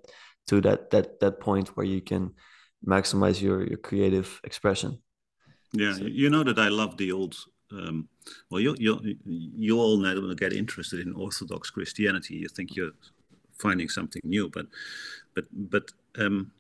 [0.50, 2.24] to that that that point where you can
[2.96, 4.92] maximize your your creative expression.
[5.74, 7.36] Yeah, So- you know that I love the old.
[7.72, 8.08] Um,
[8.50, 8.94] well, you you
[9.66, 12.36] you all now get interested in Orthodox Christianity.
[12.36, 12.96] You think you're
[13.64, 14.68] finding something new, but
[15.36, 15.86] but but
[16.24, 16.52] um,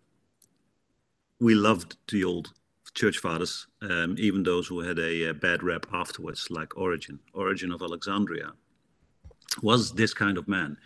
[1.39, 2.47] we loved the old
[2.93, 7.71] church fathers, um, even those who had a, uh bad rap afterwards, like Origen, Origen
[7.71, 8.53] of Alexandria,
[9.61, 10.77] was this kind of man.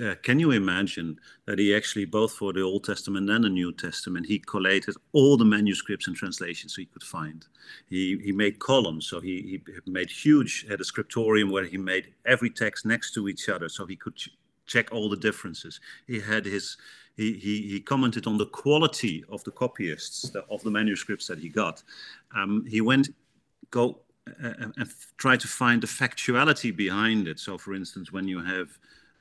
[0.00, 3.72] Uh, can you imagine that he actually, both for the Old Testament and the New
[3.72, 7.46] Testament, he collated all the manuscripts and translations he could find.
[7.88, 12.14] He he made columns, so he he made huge had a scriptorium where he made
[12.24, 14.30] every text next to each other, so he could ch-
[14.66, 15.80] check all the differences.
[16.06, 16.76] He had his
[17.16, 21.48] he, he, commented on the quality of the copyists the, of the manuscripts that he
[21.48, 21.82] got.
[22.36, 23.08] Um, he went
[23.70, 27.38] go uh, and try to find the factuality behind it.
[27.38, 28.68] So, for instance, when you have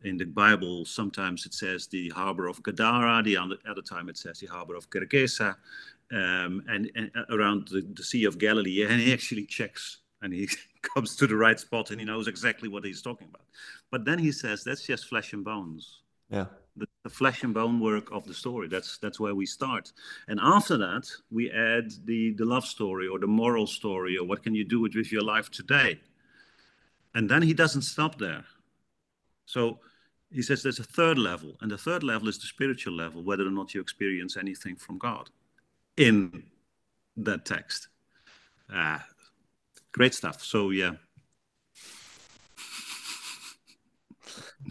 [0.04, 4.40] in the Bible, sometimes it says the harbor of Gadara, the other, time it says
[4.40, 5.56] the harbor of Gergesa,
[6.12, 10.50] um, and, and around the, the Sea of Galilee, and he actually checks and he
[10.82, 13.46] comes to the right spot and he knows exactly what he's talking about.
[13.92, 16.46] But then he says that's just flesh and bones Yeah.
[16.76, 18.68] The, the flesh and bone work of the story.
[18.68, 19.92] That's that's where we start,
[20.28, 24.44] and after that we add the the love story or the moral story or what
[24.44, 26.00] can you do with, your life today.
[27.14, 28.44] And then he doesn't stop there.
[29.46, 29.80] So
[30.32, 33.48] he says there's a third level, and the third level is the spiritual level, whether
[33.48, 35.30] or not you experience anything from God
[35.98, 36.44] in
[37.18, 37.88] that text.
[38.70, 39.06] Ah,
[39.92, 40.44] great stuff.
[40.44, 40.94] So yeah,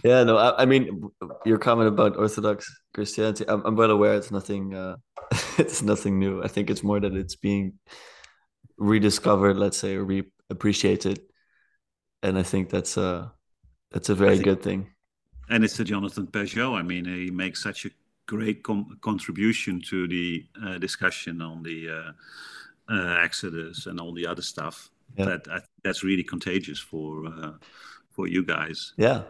[0.04, 1.10] Yeah, no, I, I mean
[1.44, 4.96] your comment about Orthodox Christianity, I'm, I'm well aware it's nothing uh
[5.58, 6.42] it's nothing new.
[6.42, 7.74] I think it's more that it's being
[8.76, 11.18] rediscovered, let's say, or reappreciated.
[12.22, 13.32] And I think that's a
[13.90, 14.90] that's a very think- good thing.
[15.50, 16.74] and it's the Jonathan Pageau.
[16.74, 17.90] I mean, he makes such a
[18.26, 18.62] great
[19.02, 22.12] contribution to the uh, discussion on the uh,
[22.94, 24.90] uh, Exodus and all the other stuff.
[25.18, 25.26] Yeah.
[25.26, 27.10] That that's really contagious for
[28.10, 28.94] for you guys.
[28.96, 29.22] Yeah,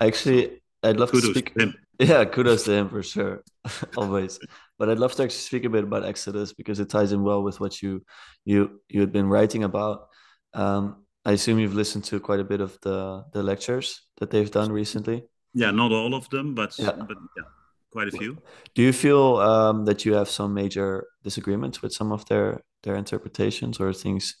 [0.00, 1.54] actually, I'd love kudos to speak.
[1.54, 1.74] To him.
[2.00, 3.44] Yeah, kudos to him for sure,
[3.96, 4.40] always.
[4.76, 7.44] But I'd love to actually speak a bit about Exodus because it ties in well
[7.44, 8.02] with what you
[8.44, 10.08] you you had been writing about.
[10.54, 14.50] Um, I assume you've listened to quite a bit of the the lectures that they've
[14.50, 15.24] done recently.
[15.54, 16.92] Yeah, not all of them, but yeah.
[16.92, 17.44] but yeah,
[17.92, 18.38] quite a few.
[18.74, 22.96] Do you feel um, that you have some major disagreements with some of their their
[22.96, 24.34] interpretations or things,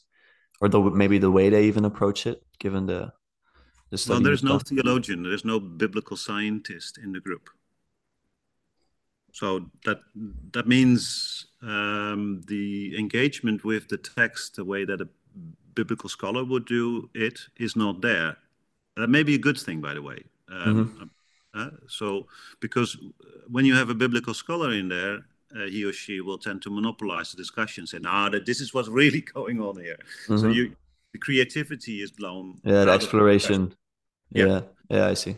[0.60, 3.12] or the maybe the way they even approach it, given the
[3.92, 7.50] the well, there's no theologian, there's no biblical scientist in the group.
[9.32, 10.00] So that
[10.52, 15.08] that means um, the engagement with the text, the way that a
[15.74, 18.36] biblical scholar would do it, is not there.
[18.96, 20.22] That may be a good thing, by the way.
[20.48, 21.10] Um,
[21.54, 21.60] mm-hmm.
[21.60, 22.26] uh, so,
[22.60, 22.98] because
[23.48, 25.24] when you have a biblical scholar in there,
[25.56, 28.72] uh, he or she will tend to monopolize the discussion, say, "Ah, that this is
[28.72, 30.38] what's really going on here." Mm-hmm.
[30.38, 30.76] So you,
[31.12, 32.60] the creativity is blown.
[32.64, 33.74] Yeah, the exploration.
[34.34, 34.46] Yeah.
[34.46, 35.36] yeah, yeah, I see.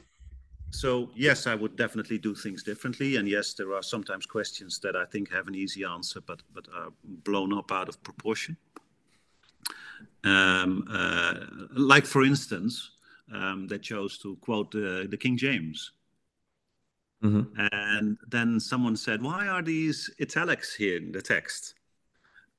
[0.71, 4.97] So yes, I would definitely do things differently, and yes, there are sometimes questions that
[4.97, 8.57] I think have an easy answer, but but are blown up out of proportion.
[10.25, 11.35] Um, uh,
[11.77, 12.91] like for instance,
[13.33, 15.93] um, they chose to quote uh, the King James.
[17.23, 17.67] Mm-hmm.
[17.73, 21.75] And then someone said, Why are these italics here in the text?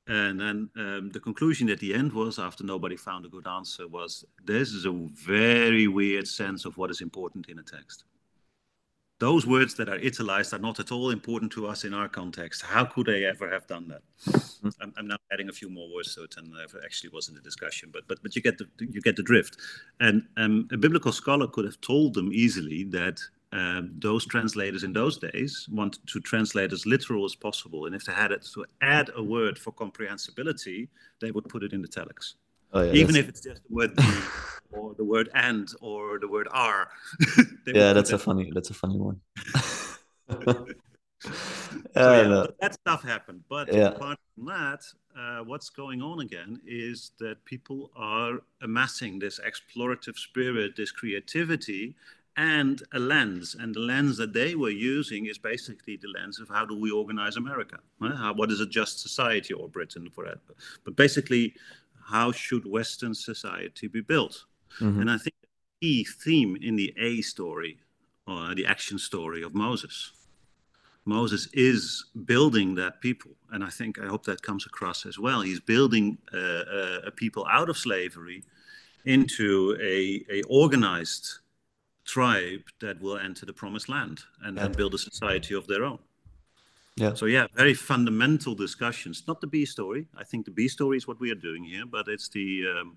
[0.08, 3.88] And then um, the conclusion at the end was, after nobody found a good answer,
[3.88, 8.04] was this is a very weird sense of what is important in a text.
[9.18, 12.62] Those words that are italicized are not at all important to us in our context.
[12.62, 14.02] How could they ever have done that?
[14.28, 14.68] Mm-hmm.
[14.80, 17.40] I'm, I'm, now adding a few more words to it, and there actually wasn't a
[17.40, 19.56] discussion, but but but you get the you get the drift.
[20.00, 23.18] And um, a biblical scholar could have told them easily that
[23.52, 27.86] um, those translators in those days wanted to translate as literal as possible.
[27.86, 30.88] And if they had it to add a word for comprehensibility,
[31.20, 32.34] they would put it in italics.
[32.72, 33.98] Oh, yeah, Even if it's just the word
[34.72, 36.90] or the word and or the word are.
[37.66, 39.20] yeah, that's a funny that's a funny one.
[41.20, 41.32] so,
[41.94, 43.42] yeah, that stuff happened.
[43.48, 43.88] But yeah.
[43.88, 44.82] apart from that,
[45.16, 51.94] uh, what's going on again is that people are amassing this explorative spirit, this creativity,
[52.36, 53.56] and a lens.
[53.58, 56.90] And the lens that they were using is basically the lens of how do we
[56.90, 57.78] organize America?
[58.00, 58.14] Right?
[58.14, 60.38] How, what is a just society or Britain for that?
[60.84, 61.54] But basically,
[62.04, 64.44] how should Western society be built?
[64.80, 65.00] Mm-hmm.
[65.00, 65.48] And I think the
[65.80, 67.78] key theme in the A story,
[68.26, 70.12] or the action story of Moses,
[71.06, 73.30] Moses is building that people.
[73.52, 75.40] And I think, I hope that comes across as well.
[75.40, 78.42] He's building uh, uh, a people out of slavery
[79.04, 81.38] into a, a organized
[82.06, 84.68] tribe that will enter the promised land and, yeah.
[84.68, 85.98] build a society of their own.
[86.96, 87.12] Yeah.
[87.14, 89.24] So yeah, very fundamental discussions.
[89.28, 90.06] Not the B story.
[90.16, 92.96] I think the B story is what we are doing here, but it's the um,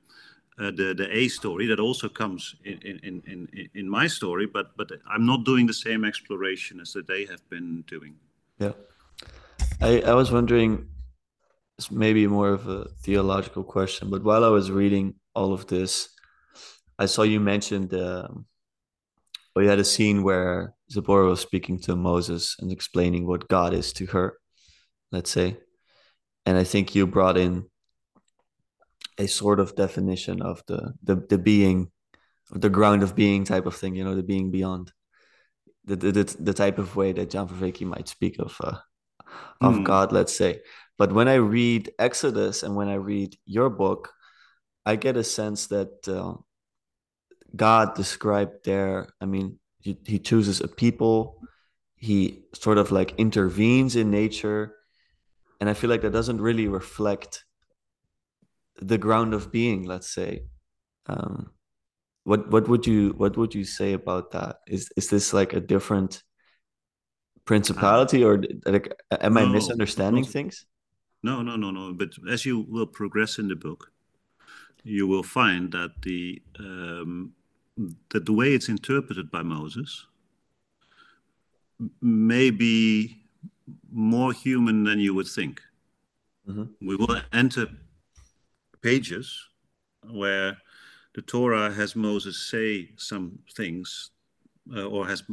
[0.57, 4.45] uh, the the A story that also comes in in, in in my story.
[4.45, 8.15] But but I'm not doing the same exploration as that they have been doing.
[8.57, 8.71] Yeah.
[9.81, 10.87] I I was wondering.
[11.77, 16.09] It's maybe more of a theological question, but while I was reading all of this,
[16.97, 18.45] I saw you mentioned um,
[19.59, 23.91] we had a scene where Zipporah was speaking to Moses and explaining what God is
[23.93, 24.37] to her,
[25.11, 25.57] let's say.
[26.45, 27.65] And I think you brought in
[29.17, 31.91] a sort of definition of the the, the being,
[32.51, 34.93] the ground of being type of thing, you know, the being beyond.
[35.83, 38.77] The, the, the, the type of way that John Vervaeke might speak of uh,
[39.59, 39.83] of mm.
[39.83, 40.61] God, let's say.
[40.97, 44.13] But when I read Exodus and when I read your book,
[44.85, 46.35] I get a sense that uh,
[47.55, 51.41] God described there, I mean, he, he chooses a people,
[51.95, 54.75] he sort of like intervenes in nature.
[55.59, 57.43] And I feel like that doesn't really reflect
[58.81, 60.43] the ground of being, let's say.
[61.07, 61.51] Um,
[62.23, 64.59] what what would you what would you say about that?
[64.67, 66.23] Is is this like a different
[67.45, 70.65] principality or like am no, I misunderstanding things?
[71.23, 71.93] No, no, no, no.
[71.93, 73.91] But as you will progress in the book,
[74.83, 77.33] you will find that the um,
[78.09, 80.05] that the way it's interpreted by Moses
[82.01, 83.17] may be
[83.91, 85.61] more human than you would think.
[86.47, 86.87] Mm-hmm.
[86.87, 87.67] We will enter
[88.81, 89.47] pages
[90.09, 90.57] where
[91.13, 94.11] the Torah has Moses say some things,
[94.75, 95.23] uh, or has,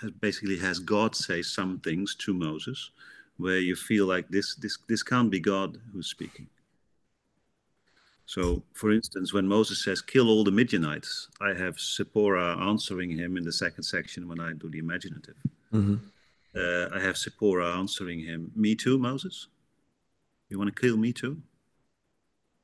[0.00, 2.90] has basically has God say some things to Moses,
[3.36, 6.46] where you feel like this this this can't be God who's speaking.
[8.30, 13.36] So, for instance, when Moses says, kill all the Midianites, I have Zipporah answering him
[13.36, 15.34] in the second section when I do the imaginative.
[15.74, 15.96] Mm-hmm.
[16.54, 19.48] uh, I have Zipporah answering him, "Me too, Moses.
[20.48, 21.42] You want to kill me too?"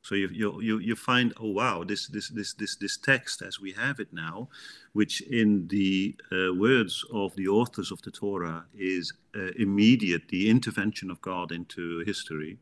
[0.02, 0.28] So you
[0.68, 4.12] you you find oh wow this this this this this text as we have it
[4.12, 4.48] now,
[4.92, 10.48] which in the uh, words of the authors of the Torah is uh, immediate the
[10.48, 12.58] intervention of God into history,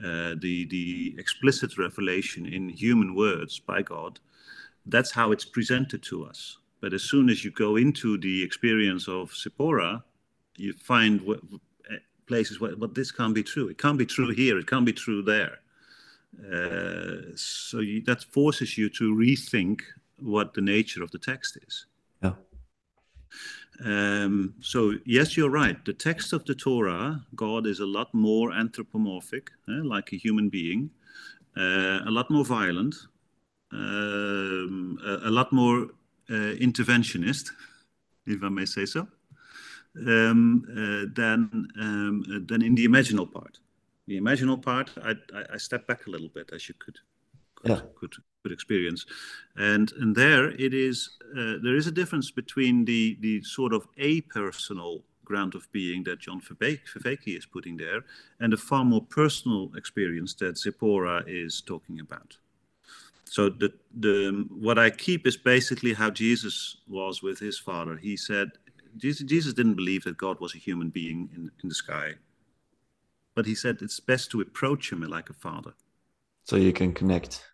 [0.00, 4.20] uh, the the explicit revelation in human words by God.
[4.86, 6.58] That's how it's presented to us.
[6.80, 10.04] But as soon as you go into the experience of Zipporah,
[10.56, 11.20] you find
[12.26, 13.68] places where well, this can't be true.
[13.68, 14.58] It can't be true here.
[14.58, 15.58] It can't be true there
[16.40, 19.80] uh, so you, that forces you to rethink
[20.18, 21.86] what the nature of the text is.
[23.84, 25.82] Um, so yes, you're right.
[25.84, 30.48] The text of the Torah, God is a lot more anthropomorphic, eh, like a human
[30.48, 30.90] being,
[31.56, 32.94] uh, a lot more violent,
[33.72, 35.88] um, a, a, lot more
[36.30, 37.50] uh, interventionist,
[38.26, 39.08] if I may say so,
[40.06, 43.58] um, uh, than um, than in the imaginal part
[44.06, 46.98] the imaginal part, I, I, I step back a little bit, as you could
[47.54, 47.80] could, yeah.
[47.94, 48.14] could,
[48.44, 49.06] could experience,
[49.56, 51.10] and and there it is.
[51.32, 56.04] Uh, there is a difference between the the sort of a personal ground of being
[56.04, 58.04] that John Vervaeke is putting there,
[58.40, 62.36] and a far more personal experience that Zipporah is talking about.
[63.24, 63.72] So the
[64.06, 67.96] the what I keep is basically how Jesus was with his father.
[67.96, 68.52] He said
[68.96, 72.14] Jesus, Jesus didn't believe that God was a human being in, in the sky
[73.34, 75.74] but he said it's best to approach him like a father.
[76.44, 77.44] So you can connect.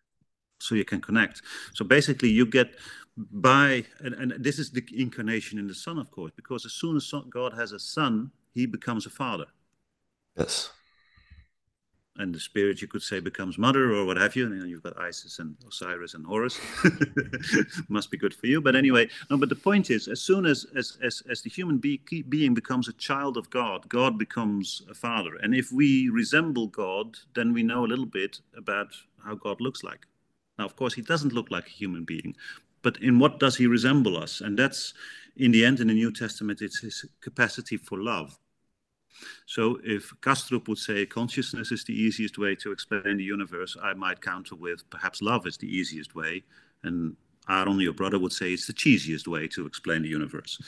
[0.60, 1.42] So you can connect.
[1.74, 2.74] So basically, you get
[3.16, 6.96] by, and, and this is the incarnation in the Son, of course, because as soon
[6.96, 9.46] as God has a son, he becomes a father.
[10.36, 10.70] Yes
[12.20, 14.46] and the spirit you could say becomes mother or what have you.
[14.46, 16.60] And you've got Isis and Osiris and Horus.
[17.88, 18.60] Must be good for you.
[18.60, 19.38] But anyway, no.
[19.38, 22.88] But the point is, as soon as as as, as the human be being becomes
[22.88, 25.36] a child of God, God becomes a father.
[25.36, 28.88] And if we resemble God, then we know a little bit about
[29.24, 30.06] how God looks like.
[30.60, 32.36] Now, of course, he doesn't look like a human being,
[32.82, 34.40] but in what does he resemble us?
[34.40, 34.94] And that's
[35.36, 38.38] in the end in the New Testament, it's his capacity for love
[39.46, 43.94] so if Kastrup would say consciousness is the easiest way to explain the universe, I
[43.94, 46.44] might counter with perhaps love is the easiest way.
[46.82, 47.16] And
[47.48, 50.58] Aaron, your brother, would say it's the cheesiest way to explain the universe.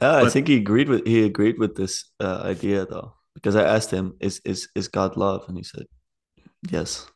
[0.00, 3.54] Yeah, but, I think he agreed with he agreed with this uh, idea though, because
[3.54, 5.86] I asked him, "Is is is God love?" and he said,
[6.70, 7.06] "Yes."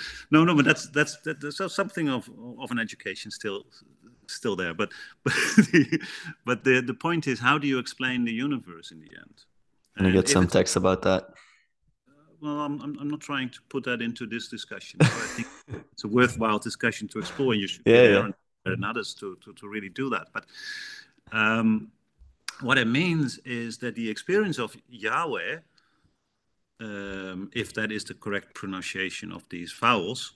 [0.30, 2.28] no, no, but that's that's that's something of
[2.58, 3.66] of an education still
[4.26, 4.74] still there.
[4.74, 4.90] But
[5.24, 6.00] but the,
[6.44, 9.44] but the the point is, how do you explain the universe in the end?
[9.96, 11.30] And you get some text about that.
[12.40, 15.00] Well, I'm, I'm, I'm not trying to put that into this discussion.
[15.02, 15.48] I think
[15.92, 17.52] it's a worthwhile discussion to explore.
[17.52, 18.28] and You should yeah, yeah.
[18.66, 20.28] and others to, to, to really do that.
[20.32, 20.46] But
[21.32, 21.90] um,
[22.60, 25.58] what it means is that the experience of Yahweh,
[26.80, 30.34] um, if that is the correct pronunciation of these vowels,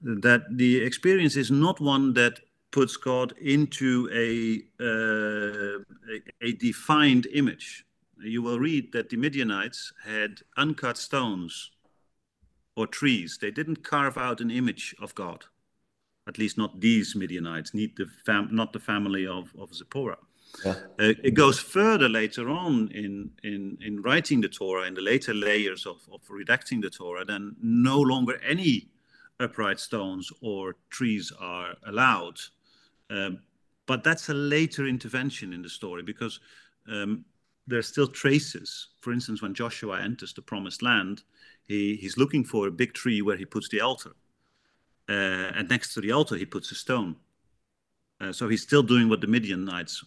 [0.00, 2.40] that the experience is not one that
[2.70, 5.82] puts God into a, uh,
[6.12, 7.84] a, a, defined image.
[8.22, 11.70] You will read that the Midianites had uncut stones
[12.76, 13.38] or trees.
[13.40, 15.46] They didn't carve out an image of God.
[16.28, 20.18] At least not these Midianites, need the fam- not the family of, of Zipporah.
[20.64, 20.74] Yeah.
[20.98, 25.34] Uh, it goes further later on in, in, in writing the Torah, in the later
[25.34, 28.88] layers of, of redacting the Torah, then no longer any
[29.40, 32.40] upright stones or trees are allowed
[33.10, 33.40] um,
[33.86, 36.40] but that's a later intervention in the story because
[36.88, 37.24] um,
[37.66, 38.88] there are still traces.
[39.00, 41.22] For instance, when Joshua enters the promised land,
[41.64, 44.10] he, he's looking for a big tree where he puts the altar.
[45.08, 47.16] Uh, and next to the altar, he puts a stone.
[48.20, 50.04] Uh, so he's still doing what the Midianites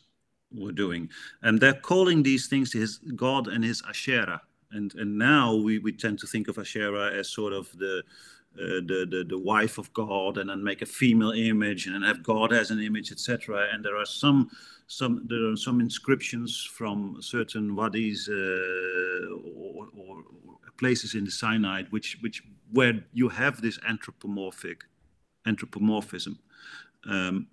[0.53, 1.09] were doing.
[1.41, 4.41] And they're calling these things his God and his Asherah.
[4.71, 8.03] And, and now we, we tend to think of Asherah as sort of the,
[8.59, 12.21] uh, the, the the wife of God and then make a female image and have
[12.21, 13.67] God as an image, etc.
[13.71, 14.49] And there are some
[14.87, 18.33] some there are some inscriptions from certain wadis uh,
[19.55, 20.23] or, or,
[20.77, 22.43] places in the Sinai which which
[22.73, 24.83] where you have this anthropomorphic
[25.45, 26.37] anthropomorphism.
[27.05, 27.47] Um,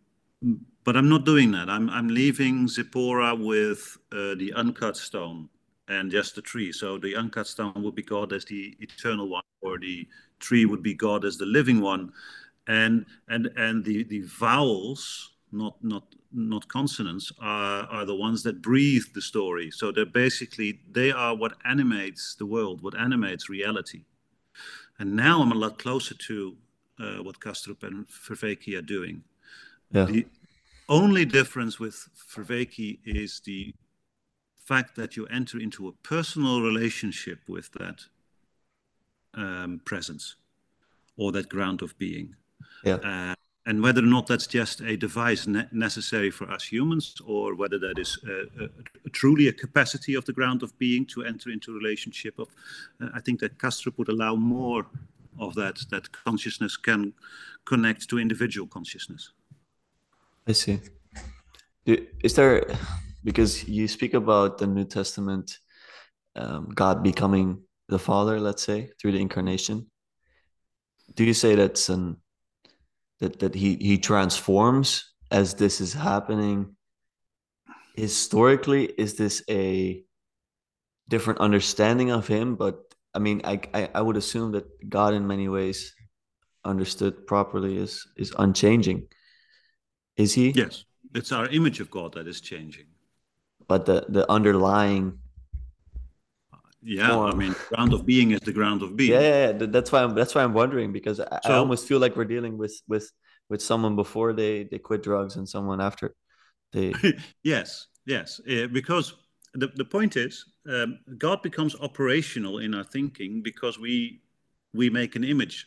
[0.89, 1.69] but I'm not doing that.
[1.69, 5.51] I'm I'm leaving Zipporah with uh, the uncut stone
[5.87, 6.73] and just the tree.
[6.73, 10.09] So the uncut stone would be God as the eternal one, or the
[10.41, 12.11] tree would be God as the living one,
[12.67, 18.63] and and and the the vowels, not not not consonants, are are the ones that
[18.63, 19.71] breathe the story.
[19.71, 24.05] So they're basically they are what animates the world, what animates reality.
[24.99, 26.57] And now I'm a lot closer to
[26.99, 29.25] uh, what Kastrup and Vervaeke are doing.
[29.91, 30.07] Yeah.
[30.07, 30.27] The
[30.89, 33.75] only difference with Vervaeke is the
[34.59, 38.01] fact that you enter into a personal relationship with that
[39.35, 40.37] um, presence
[41.17, 42.35] or that ground of being.
[42.85, 42.95] Yeah.
[42.97, 43.35] Uh,
[43.67, 47.79] and whether or not that's just a device ne necessary for us humans, or whether
[47.79, 51.73] that is uh, a, truly a capacity of the ground of being to enter into
[51.73, 52.49] relationship of,
[53.03, 54.87] uh, I think that Kastrup would allow more
[55.39, 57.13] of that, that consciousness can
[57.67, 59.33] connect to individual consciousness.
[60.49, 60.81] I see.
[61.87, 62.65] Is there,
[63.23, 65.59] because you speak about the New Testament,
[66.37, 69.91] um, God becoming the Father, let's say, through the incarnation.
[71.15, 72.17] Do you say that's an
[73.21, 76.77] that that he he transforms as this is happening
[77.97, 80.03] historically is this a
[81.09, 85.27] different understanding of him but i mean I, I i, would assume that god in
[85.27, 85.95] many ways
[86.65, 89.09] understood properly is is unchanging
[90.19, 90.51] is he?
[90.51, 90.85] Yes.
[91.15, 92.87] It's our image of god that is changing.
[93.67, 95.19] But the the underlying
[96.81, 97.33] yeah form.
[97.33, 99.13] i mean ground of being is the ground of being.
[99.13, 99.67] Yeah, yeah, yeah.
[99.67, 102.25] that's why i'm that's why i'm wondering because I, so, I almost feel like we're
[102.25, 103.11] dealing with with
[103.49, 106.15] with someone before they they quit drugs and someone after
[106.73, 106.95] they
[107.43, 108.41] yes yes.
[108.49, 109.15] Uh, because
[109.55, 114.21] the, the point is um, god becomes operational in our thinking because we
[114.75, 115.67] we make an image.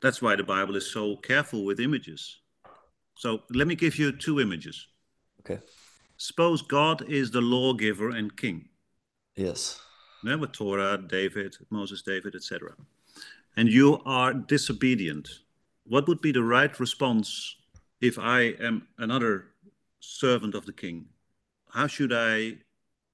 [0.00, 2.40] That's why the bible is so careful with images
[3.22, 3.28] so
[3.60, 4.76] let me give you two images
[5.40, 5.60] okay
[6.16, 8.58] suppose god is the lawgiver and king
[9.40, 9.80] Yes.
[10.22, 12.72] Yeah, with Torah, David, Moses, David, etc.
[13.56, 15.28] And you are disobedient.
[15.84, 17.56] What would be the right response
[18.00, 19.46] if I am another
[20.00, 21.06] servant of the king?
[21.70, 22.58] How should I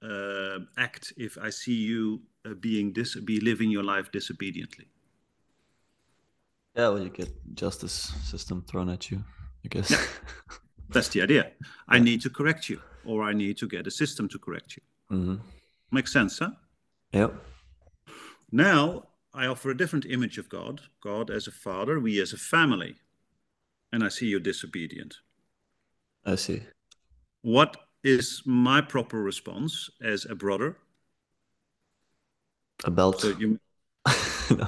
[0.03, 4.87] uh, act if I see you uh, being dis- be living your life disobediently?
[6.75, 9.23] Yeah, well, you get justice system thrown at you,
[9.67, 9.91] I guess.
[9.91, 10.01] Yeah.
[10.89, 11.51] That's the idea.
[11.89, 14.83] I need to correct you, or I need to get a system to correct you.
[15.17, 15.35] Mm-hmm.
[15.91, 16.51] Makes sense, huh?
[17.11, 17.33] Yep.
[18.49, 19.03] Now
[19.33, 22.95] I offer a different image of God God as a father, we as a family.
[23.91, 25.15] And I see you're disobedient.
[26.25, 26.63] I see.
[27.41, 30.77] What is my proper response as a brother?
[32.85, 33.21] A belt.
[33.21, 33.59] So you...
[34.51, 34.67] no.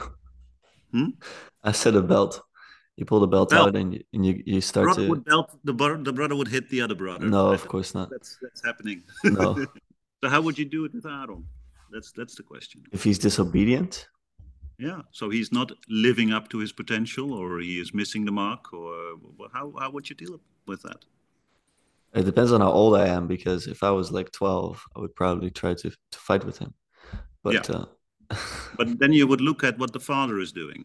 [0.91, 1.09] Hmm?
[1.63, 2.41] I said a belt.
[2.99, 3.69] You pull the belt, belt.
[3.69, 5.09] out and you, and you, you start brother to.
[5.09, 7.25] Would belt, the, brother, the brother would hit the other brother.
[7.25, 8.09] No, of course not.
[8.09, 9.03] That's, that's happening.
[9.23, 9.65] No.
[10.21, 11.45] So how would you do it with Aaron?
[11.93, 12.83] That's that's the question.
[12.91, 14.09] If he's disobedient?
[14.77, 15.03] Yeah.
[15.13, 19.13] So he's not living up to his potential, or he is missing the mark, or
[19.53, 21.05] how how would you deal with that?
[22.13, 25.15] It depends on how old I am, because if I was like twelve, I would
[25.15, 26.73] probably try to to fight with him.
[27.41, 27.75] But yeah.
[27.77, 27.85] Uh...
[28.77, 30.83] but then you would look at what the father is doing.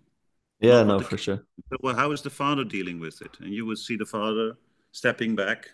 [0.61, 1.45] Yeah, no, for sure.
[1.81, 3.37] Well, how is the father dealing with it?
[3.41, 4.57] And you would see the father
[4.93, 5.71] stepping back,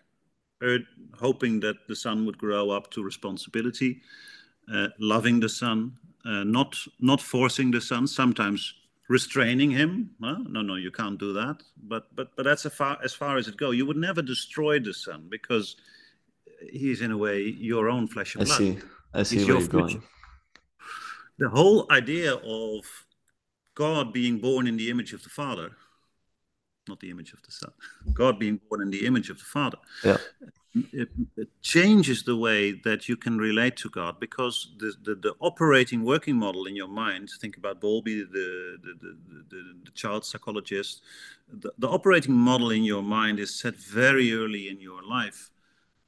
[1.18, 4.00] hoping that the son would grow up to responsibility,
[4.72, 8.74] uh, loving the son, uh, not not forcing the son, sometimes
[9.08, 10.10] restraining him.
[10.20, 11.62] Well, no, no, you can't do that.
[11.82, 13.76] But but but that's as far as far as it goes.
[13.76, 15.76] You would never destroy the son because
[16.72, 18.54] he's in a way your own flesh and blood.
[18.54, 18.78] I see.
[19.12, 20.02] I see he's where you're going.
[21.38, 22.84] The whole idea of
[23.86, 25.68] God being born in the image of the Father
[26.88, 27.72] not the image of the Son.
[28.12, 29.78] God being born in the image of the Father.
[30.04, 30.18] Yeah.
[30.92, 35.34] It, it, changes the way that you can relate to God because the, the, the,
[35.40, 41.02] operating working model in your mind, think about Bowlby, the, the, the child psychologist,
[41.52, 45.50] the, the, operating model in your mind is set very early in your life.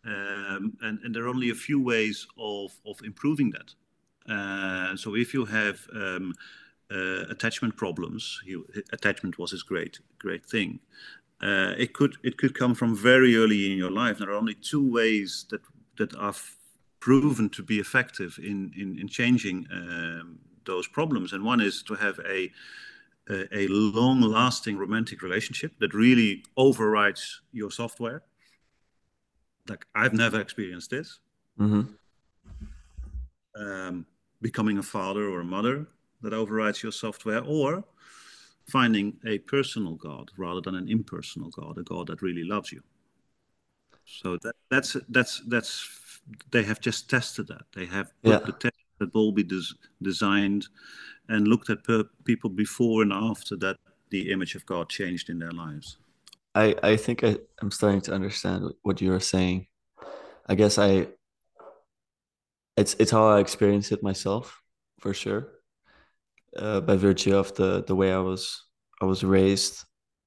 [0.04, 3.68] Um, and, and there are only a few ways of, of improving that.
[4.32, 6.34] Uh, so if you have um,
[6.90, 8.40] uh, attachment problems.
[8.44, 8.56] He,
[8.92, 10.80] attachment was his great great thing.
[11.42, 14.18] Uh, it could it could come from very early in your life.
[14.18, 15.60] There are only two ways that
[15.98, 16.34] that are
[17.00, 21.32] proven to be effective in in, in changing um, those problems.
[21.32, 22.50] And one is to have a
[23.30, 28.22] a, a long-lasting romantic relationship that really overrides your software.
[29.68, 31.20] Like I've never experienced this.
[31.58, 31.82] Mm-hmm.
[33.54, 34.06] Um,
[34.40, 35.86] becoming a father or a mother
[36.22, 37.84] that overrides your software, or
[38.68, 42.82] finding a personal God rather than an impersonal God, a God that really loves you.
[44.04, 45.88] So that, that's that's that's
[46.50, 47.62] they have just tested that.
[47.74, 48.38] They have put yeah.
[48.38, 50.68] the test that Bowlby des- designed
[51.28, 53.76] and looked at per- people before and after that
[54.10, 55.98] the image of God changed in their lives.
[56.54, 59.66] I I think I, I'm starting to understand what you are saying.
[60.46, 61.08] I guess I
[62.76, 64.62] it's it's how I experience it myself
[65.00, 65.61] for sure
[66.56, 68.64] uh, by virtue of the the way I was
[69.00, 69.84] I was raised,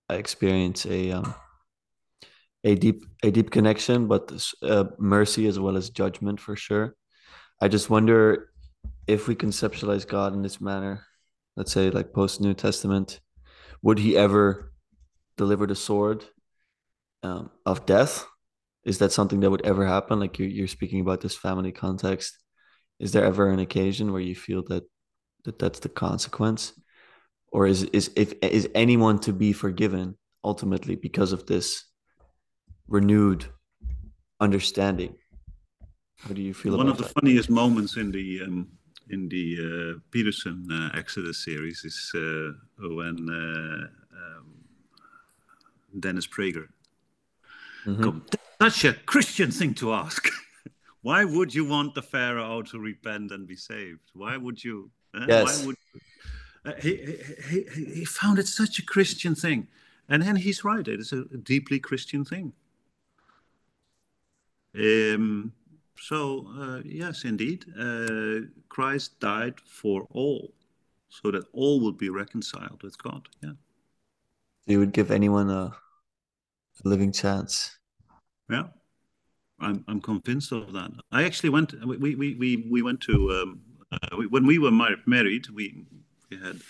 [0.09, 1.35] I experienced a um,
[2.63, 6.95] a deep a deep connection, but uh, mercy as well as judgment for sure.
[7.61, 8.49] I just wonder
[9.07, 11.05] if we conceptualize God in this manner,
[11.55, 13.21] let's say like post New Testament,
[13.81, 14.73] would he ever
[15.37, 16.25] deliver the sword
[17.23, 18.25] um, of death?
[18.83, 20.19] Is that something that would ever happen?
[20.19, 22.37] Like you're, you're speaking about this family context.
[22.99, 24.83] Is there ever an occasion where you feel that,
[25.45, 26.73] that that's the consequence?
[27.51, 31.85] Or is, is, if, is anyone to be forgiven ultimately because of this
[32.87, 33.45] renewed
[34.39, 35.15] understanding?
[36.19, 37.13] How do you feel One of the that?
[37.13, 38.67] funniest moments in the um,
[39.09, 42.51] in the uh, Peterson uh, Exodus series is uh,
[42.89, 43.87] when uh,
[44.17, 44.45] um,
[45.99, 46.67] Dennis Prager
[47.85, 48.19] mm-hmm.
[48.61, 50.29] Such a Christian thing to ask.
[51.01, 54.09] Why would you want the Pharaoh to repent and be saved?
[54.13, 54.89] Why would you?
[55.15, 55.25] Eh?
[55.27, 55.59] Yes.
[55.59, 55.75] Why would
[56.65, 57.17] uh, he,
[57.49, 59.67] he, he, he found it such a Christian thing.
[60.09, 60.87] And then he's right.
[60.87, 62.53] It is a deeply Christian thing.
[64.75, 65.53] Um,
[65.99, 70.53] so, uh, yes, indeed, uh, Christ died for all,
[71.09, 73.27] so that all would be reconciled with God.
[73.41, 73.53] Yeah.
[74.67, 75.73] You would give anyone a,
[76.83, 77.77] a living chance.
[78.49, 78.65] Yeah,
[79.59, 80.91] I'm I'm convinced of that.
[81.11, 81.73] I actually went.
[81.85, 83.61] We we we we went to um,
[83.91, 85.49] uh, we, when we were married.
[85.49, 85.85] We
[86.29, 86.61] we had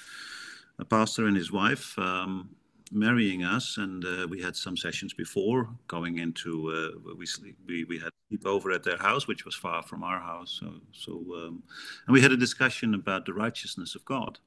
[0.79, 1.97] a pastor and his wife.
[1.97, 2.49] Um,
[2.91, 6.71] marrying us, and uh, we had some sessions before going into.
[6.71, 10.03] Uh, we, sleep, we we had sleep over at their house, which was far from
[10.03, 10.57] our house.
[10.59, 11.63] So so, um,
[12.05, 14.39] and we had a discussion about the righteousness of God,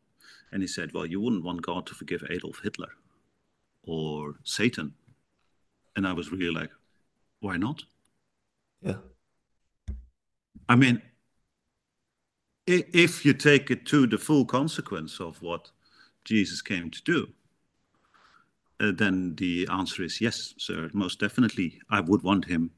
[0.53, 2.93] and he said, "Well, you wouldn't want God to forgive Adolf Hitler,
[3.83, 4.95] or Satan,"
[5.97, 6.71] and I was really like,
[7.41, 7.85] "Why not?"
[8.83, 8.97] Yeah.
[10.69, 11.01] I mean,
[12.69, 15.71] if you take it to the full consequence of what
[16.25, 17.29] Jesus came to do,
[18.81, 20.91] uh, then the answer is yes, sir.
[20.93, 22.71] Most definitely, I would want him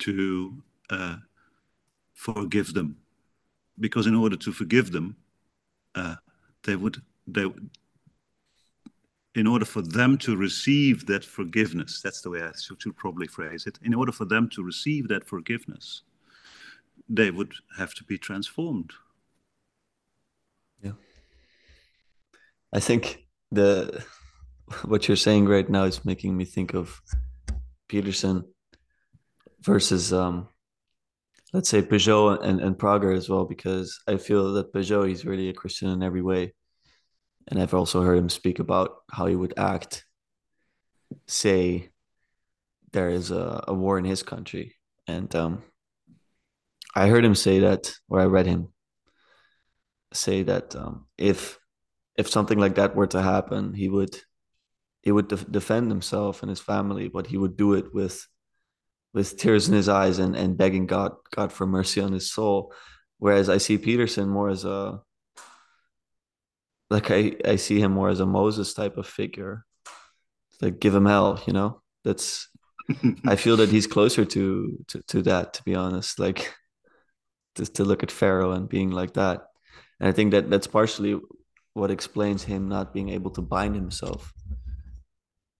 [0.00, 1.16] to uh,
[2.12, 2.96] forgive them,
[3.80, 5.16] because in order to forgive them,
[5.94, 6.16] uh,
[6.62, 7.46] they would they
[9.34, 12.00] in order for them to receive that forgiveness.
[12.00, 13.78] That's the way I should, should probably phrase it.
[13.82, 16.02] In order for them to receive that forgiveness,
[17.08, 18.92] they would have to be transformed.
[20.82, 20.92] Yeah,
[22.72, 24.04] I think the
[24.84, 27.00] what you're saying right now is making me think of
[27.88, 28.44] Peterson
[29.60, 30.48] versus um,
[31.54, 35.48] let's say Pageau and, and Prager as well, because I feel that Pageau he's really
[35.48, 36.52] a Christian in every way.
[37.48, 40.04] And I've also heard him speak about how he would act,
[41.26, 41.90] say
[42.92, 44.74] there is a, a war in his country.
[45.06, 45.62] And um,
[46.94, 48.68] I heard him say that, or I read him
[50.12, 51.58] say that um, if
[52.16, 54.16] if something like that were to happen, he would
[55.02, 58.26] he would def- defend himself and his family, but he would do it with
[59.12, 62.72] with tears in his eyes and, and begging God God for mercy on his soul.
[63.18, 65.00] Whereas I see Peterson more as a
[66.90, 69.64] like I, I see him more as a Moses type of figure.
[70.60, 71.82] like give him hell, you know?
[72.04, 72.48] That's
[73.26, 76.18] I feel that he's closer to, to to that, to be honest.
[76.18, 76.54] Like
[77.54, 79.48] just to look at Pharaoh and being like that.
[80.00, 81.20] And I think that that's partially
[81.74, 84.32] what explains him not being able to bind himself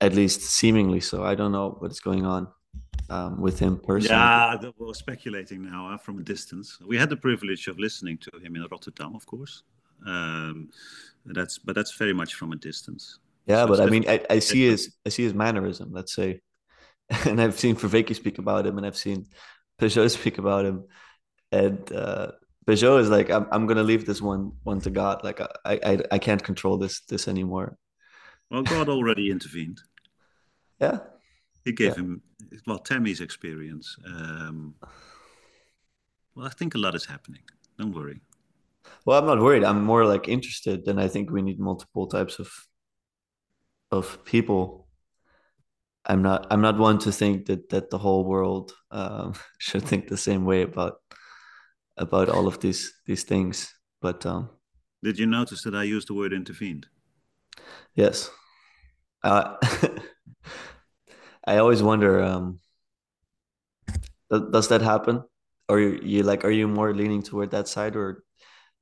[0.01, 1.25] at least seemingly so.
[1.25, 2.49] I don't know what's going on
[3.11, 4.09] um, with him personally.
[4.11, 6.79] Yeah, we're speculating now uh, from a distance.
[6.87, 9.63] We had the privilege of listening to him in Rotterdam, of course.
[10.07, 10.71] Um,
[11.25, 13.19] that's but that's very much from a distance.
[13.47, 15.91] Yeah, so but I mean, I, I see his I see his mannerism.
[15.93, 16.41] Let's say,
[17.25, 19.27] and I've seen Vervaeke speak about him, and I've seen
[19.81, 20.85] Pageau speak about him,
[21.55, 22.33] and uh,
[22.67, 25.23] Pageau is like, I'm, I'm gonna leave this one one to God.
[25.23, 27.77] Like I, I I can't control this this anymore.
[28.51, 29.81] Well, God already intervened.
[30.81, 30.99] Yeah.
[31.65, 32.03] He gave yeah.
[32.03, 32.23] him,
[32.67, 33.97] well, Tammy's experience.
[34.07, 34.75] Um,
[36.35, 37.41] well, I think a lot is happening.
[37.79, 38.21] Don't worry.
[39.07, 39.65] Well, I'm not worried.
[39.65, 40.87] I'm more like interested.
[40.89, 42.51] And I think we need multiple types of
[43.91, 44.89] of people.
[46.07, 46.47] I'm not.
[46.51, 50.45] I'm not one to think that that the whole world um, should think the same
[50.45, 50.95] way about
[51.97, 53.73] about all of these these things.
[54.01, 54.51] But um,
[55.03, 56.87] did you notice that I used the word intervened?
[57.95, 58.31] Yes.
[59.23, 59.57] Uh,
[61.47, 62.61] I always wonder, um,
[64.31, 65.23] does that happen?
[65.69, 68.25] Or you, you like, are you more leaning toward that side, or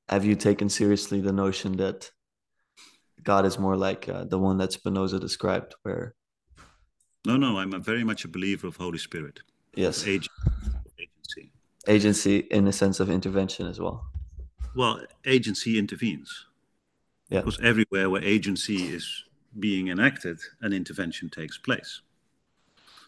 [0.09, 2.09] have you taken seriously the notion that
[3.21, 6.15] God is more like uh, the one that Spinoza described, where?
[7.25, 9.39] No, no, I'm a very much a believer of Holy Spirit.
[9.75, 10.05] Yes.
[10.05, 10.29] Agency.
[11.87, 14.05] Agency in the sense of intervention as well.
[14.75, 16.45] Well, agency intervenes.
[17.29, 17.41] Yeah.
[17.41, 19.23] Because everywhere where agency is
[19.59, 22.01] being enacted, an intervention takes place.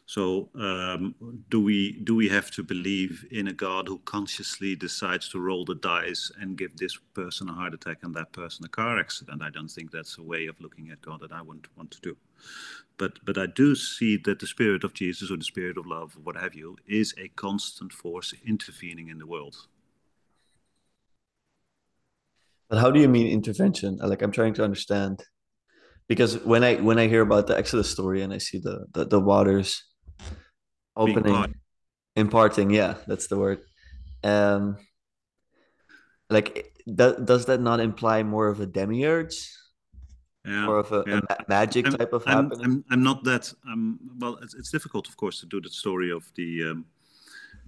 [0.07, 1.15] So um,
[1.49, 5.65] do we do we have to believe in a God who consciously decides to roll
[5.65, 9.41] the dice and give this person a heart attack and that person a car accident?
[9.41, 12.01] I don't think that's a way of looking at God that I would want to
[12.01, 12.17] do.
[12.97, 16.15] But but I do see that the spirit of Jesus or the spirit of love,
[16.23, 19.55] what have you, is a constant force intervening in the world.
[22.69, 23.97] But how do you mean intervention?
[23.97, 25.23] Like I'm trying to understand
[26.07, 29.05] because when I when I hear about the Exodus story and I see the the,
[29.05, 29.83] the waters
[30.95, 31.55] opening,
[32.15, 33.61] imparting, yeah, that's the word.
[34.23, 34.77] Um,
[36.29, 39.51] like does does that not imply more of a demiurge?
[40.45, 41.21] Yeah, more of a, yeah.
[41.29, 42.65] a magic I'm, type of I'm, happening.
[42.65, 43.51] I'm, I'm not that.
[43.67, 46.85] Um, well, it's, it's difficult, of course, to do the story of the um,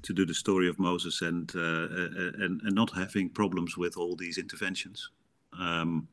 [0.03, 3.97] to do the story of Moses and uh, uh, and and not having problems with
[3.97, 5.09] all these interventions.
[5.59, 6.07] Um,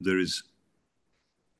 [0.00, 0.42] there is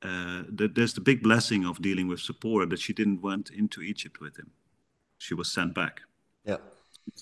[0.03, 4.21] uh, there's the big blessing of dealing with Zipporah that she didn't went into Egypt
[4.21, 4.51] with him.
[5.19, 6.01] She was sent back.
[6.45, 6.57] Yeah.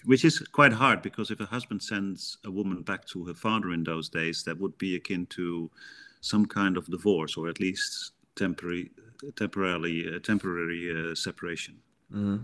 [0.04, 3.72] Which is quite hard because if a husband sends a woman back to her father
[3.72, 5.70] in those days, that would be akin to
[6.20, 8.90] some kind of divorce or at least temporary,
[9.36, 11.76] temporarily, uh, temporary uh, separation.
[12.12, 12.36] Mm-hmm.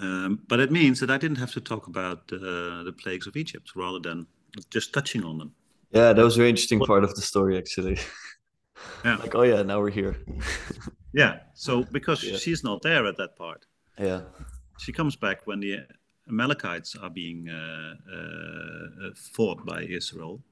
[0.00, 3.36] Um, but it means that I didn't have to talk about uh, the plagues of
[3.36, 4.26] Egypt rather than
[4.70, 5.54] just touching on them.
[5.90, 7.98] Yeah, that was a very interesting part of the story, actually.
[9.04, 9.16] Yeah.
[9.16, 10.16] like, oh yeah, now we're here.
[11.12, 11.40] yeah.
[11.54, 12.36] So because yeah.
[12.36, 13.66] she's not there at that part.
[13.98, 14.22] Yeah.
[14.78, 15.80] She comes back when the
[16.28, 20.42] Amalekites are being uh, uh, fought by Israel,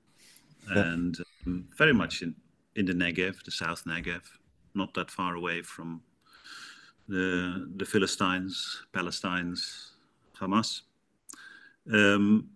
[0.70, 0.92] yeah.
[0.92, 1.16] and
[1.46, 2.34] um, very much in
[2.76, 4.22] in the Negev, the South Negev,
[4.74, 6.02] not that far away from
[7.08, 9.90] the the Philistines, Palestinians,
[10.38, 10.82] Hamas.
[11.92, 12.50] Um,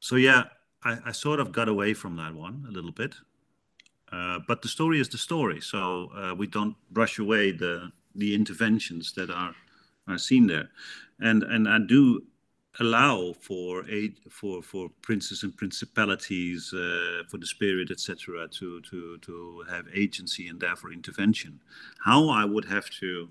[0.00, 0.44] so yeah,
[0.84, 3.16] I, I, sort of got away from that one a little bit,
[4.12, 8.34] uh, but the story is the story, so uh, we don't brush away the the
[8.34, 9.54] interventions that are
[10.06, 10.70] are seen there,
[11.20, 12.22] and and I do
[12.80, 19.18] allow for a for for princes and principalities uh, for the spirit etc to to
[19.18, 21.60] to have agency and therefore intervention.
[22.04, 23.28] How i would have to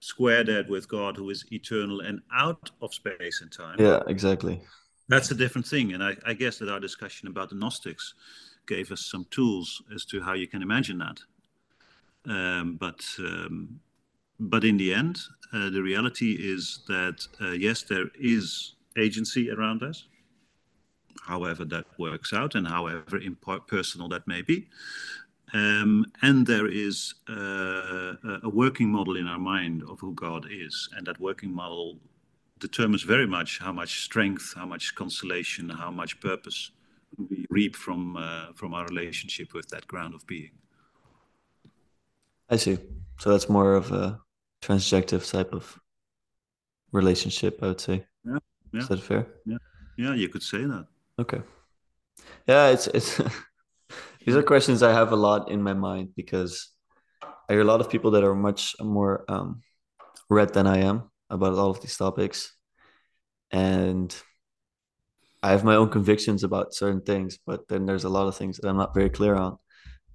[0.00, 4.60] square that with god who is eternal and out of space and time yeah exactly.
[5.08, 5.92] that's a different thing.
[5.92, 8.14] And i, I guess that our discussion about the gnostics
[8.68, 11.18] gave us some tools as to how you can imagine that.
[12.26, 13.80] Um, but um,
[14.38, 15.18] but in the end,
[15.52, 20.04] uh, the reality is that uh, yes, there is agency around us.
[21.22, 24.68] However that works out, and however impersonal that may be,
[25.52, 30.88] um, and there is uh, a working model in our mind of who God is,
[30.96, 31.98] and that working model
[32.60, 36.70] determines very much how much strength, how much consolation, how much purpose
[37.16, 40.50] we reap from uh, from our relationship with that ground of being.
[42.50, 42.78] I see.
[43.18, 44.20] So that's more of a
[44.62, 45.78] transjective type of
[46.92, 48.06] relationship, I would say.
[48.24, 48.38] Yeah.
[48.72, 48.80] yeah.
[48.80, 49.26] Is that fair?
[49.44, 49.58] Yeah.
[49.96, 50.86] Yeah, you could say that.
[51.18, 51.42] Okay.
[52.46, 53.20] Yeah, it's it's
[54.24, 56.70] these are questions I have a lot in my mind because
[57.48, 59.62] I hear a lot of people that are much more um,
[60.30, 62.54] read than I am about all of these topics,
[63.50, 64.14] and
[65.42, 68.56] I have my own convictions about certain things, but then there's a lot of things
[68.56, 69.58] that I'm not very clear on,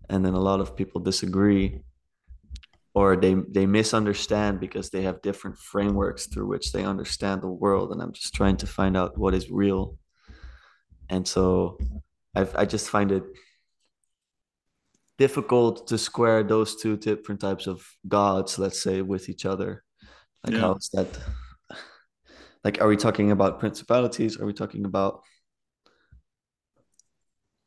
[0.10, 1.80] and then a lot of people disagree,
[2.94, 7.92] or they they misunderstand because they have different frameworks through which they understand the world,
[7.92, 9.98] and I'm just trying to find out what is real,
[11.10, 11.78] and so
[12.36, 13.24] I I just find it
[15.18, 19.84] difficult to square those two different types of gods, let's say, with each other.
[20.44, 20.62] Like yeah.
[20.62, 21.08] how is that
[22.64, 24.40] like are we talking about principalities?
[24.40, 25.22] Are we talking about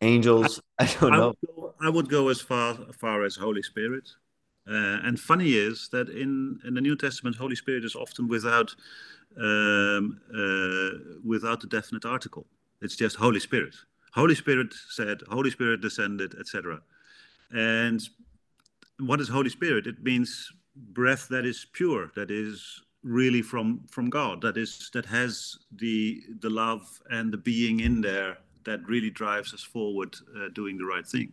[0.00, 0.60] angels?
[0.78, 1.26] I, I don't I know.
[1.26, 4.08] would go, I would go as far far as holy spirit.
[4.68, 8.74] Uh, and funny is that in in the new testament holy spirit is often without
[9.40, 12.46] um, uh, without a definite article.
[12.82, 13.74] It's just holy spirit.
[14.12, 16.80] Holy spirit said holy spirit descended etc
[17.52, 18.08] and
[18.98, 19.86] what is holy spirit?
[19.86, 24.42] It means breath that is pure that is really from from God.
[24.42, 29.54] That is that has the the love and the being in there that really drives
[29.54, 31.32] us forward, uh, doing the right thing.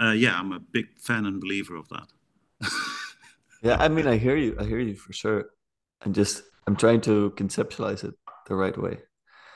[0.00, 2.08] Uh, yeah, I'm a big fan and believer of that.
[3.62, 4.56] yeah, I mean, I hear you.
[4.60, 5.50] I hear you for sure.
[6.02, 8.14] I'm just I'm trying to conceptualize it
[8.46, 8.98] the right way.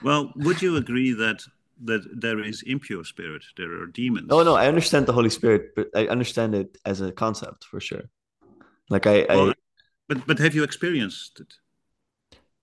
[0.02, 1.42] Well, would you agree that
[1.84, 3.44] that there is impure spirit?
[3.56, 4.28] There are demons.
[4.28, 7.80] No, no, I understand the Holy Spirit, but I understand it as a concept for
[7.80, 8.04] sure.
[8.88, 9.54] Like I, well, I
[10.10, 11.54] but but have you experienced it?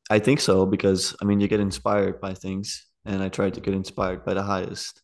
[0.09, 3.61] I think so because I mean you get inspired by things, and I try to
[3.61, 5.01] get inspired by the highest.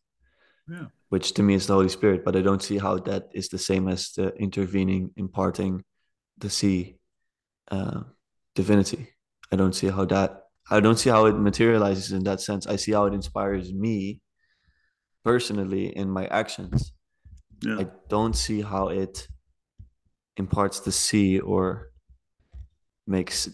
[0.69, 0.87] Yeah.
[1.07, 3.57] Which to me is the Holy Spirit, but I don't see how that is the
[3.57, 5.83] same as the intervening, imparting,
[6.37, 6.97] the sea,
[7.71, 8.01] uh,
[8.55, 9.07] divinity.
[9.51, 10.41] I don't see how that.
[10.69, 12.67] I don't see how it materializes in that sense.
[12.67, 14.19] I see how it inspires me
[15.23, 16.91] personally in my actions.
[17.61, 17.79] Yeah.
[17.79, 19.27] I don't see how it
[20.35, 21.92] imparts the sea or
[23.05, 23.49] makes,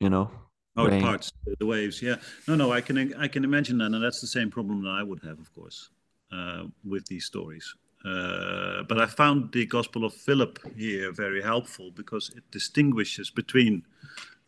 [0.00, 0.30] you know,
[0.78, 2.00] Oh, it parts the waves.
[2.00, 2.16] Yeah.
[2.46, 5.02] No, no, I can I can imagine that, and that's the same problem that I
[5.02, 5.90] would have, of course,
[6.32, 7.74] uh, with these stories.
[8.04, 13.82] Uh, but I found the Gospel of Philip here very helpful because it distinguishes between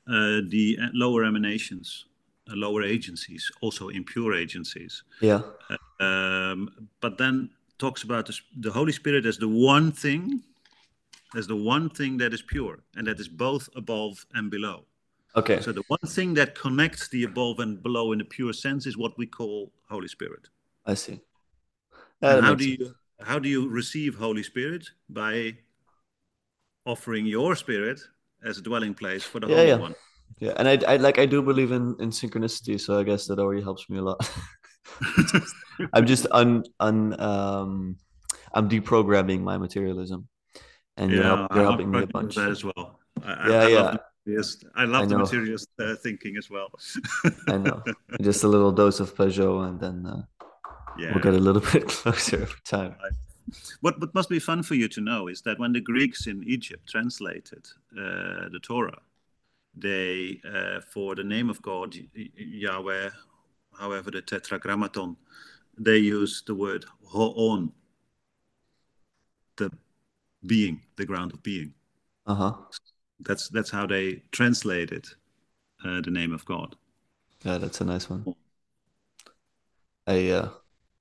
[0.06, 2.06] uh, the lower emanations,
[2.48, 5.02] uh, lower agencies, also impure agencies.
[5.20, 5.42] Yeah.
[5.98, 10.44] Um, but then talks about the, the Holy Spirit as the one thing,
[11.36, 14.84] as the one thing that is pure, and that is both above and below.
[15.36, 15.60] Okay.
[15.60, 18.96] So the one thing that connects the above and below in the pure sense is
[18.96, 20.48] what we call Holy Spirit.
[20.86, 21.20] I see.
[22.22, 25.56] how do you how do you receive Holy Spirit by
[26.86, 28.00] offering your spirit
[28.44, 29.76] as a dwelling place for the yeah, Holy yeah.
[29.76, 29.94] One?
[30.38, 33.38] Yeah, and I, I like I do believe in in synchronicity, so I guess that
[33.38, 34.18] already helps me a lot.
[35.92, 37.96] I'm just un un um
[38.54, 40.28] I'm deprogramming my materialism,
[40.97, 42.34] and yeah, you're, help, you're helping me a bunch.
[42.36, 43.01] That as well.
[43.22, 43.97] I, yeah, I yeah.
[44.26, 46.70] Yes, I love I the materialist uh, thinking as well.
[47.49, 47.82] I know.
[48.20, 50.22] Just a little dose of Pageau, and then uh,
[50.99, 51.12] yeah.
[51.12, 52.95] we'll get a little bit closer over time.
[53.80, 56.45] What, what must be fun for you to know is that when the Greeks in
[56.47, 59.01] Egypt translated uh, the Torah,
[59.74, 63.11] they, uh, for the name of God, Yahweh,
[63.78, 65.16] however, the Tetragrammaton,
[65.78, 67.72] they use the word Ho'on,
[69.57, 69.70] the
[70.47, 71.74] being, the ground of being.
[72.26, 72.53] Uh huh
[73.22, 75.07] that's that's how they translated
[75.84, 76.76] uh, the name of God.
[77.45, 78.24] Yeah, that's a nice one.
[80.07, 80.51] I uh,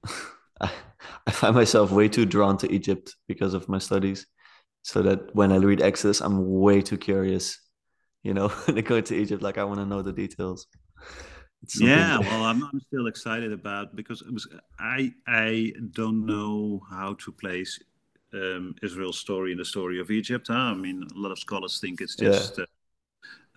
[0.62, 4.28] I, find myself way too drawn to Egypt because of my studies,
[4.84, 7.60] so that when I read Exodus, I'm way too curious.
[8.24, 10.68] You know, I go to Egypt, like I want to know the details.
[11.78, 14.48] Yeah, well, I'm, I'm still excited about because it was
[14.80, 17.78] I I don't know how to place
[18.34, 20.48] um, Israel's story and the story of Egypt.
[20.48, 20.54] Huh?
[20.54, 22.64] I mean, a lot of scholars think it's just yeah.
[22.64, 22.68] uh,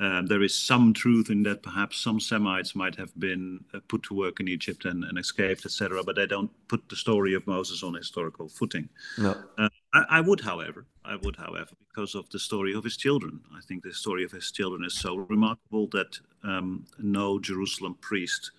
[0.01, 1.63] uh, there is some truth in that.
[1.63, 5.65] Perhaps some Semites might have been uh, put to work in Egypt and, and escaped,
[5.65, 6.03] etc.
[6.05, 8.89] But they don't put the story of Moses on historical footing.
[9.19, 9.37] No.
[9.59, 13.41] Uh, I, I, would, however, I would, however, because of the story of his children.
[13.55, 18.51] I think the story of his children is so remarkable that um, no Jerusalem priest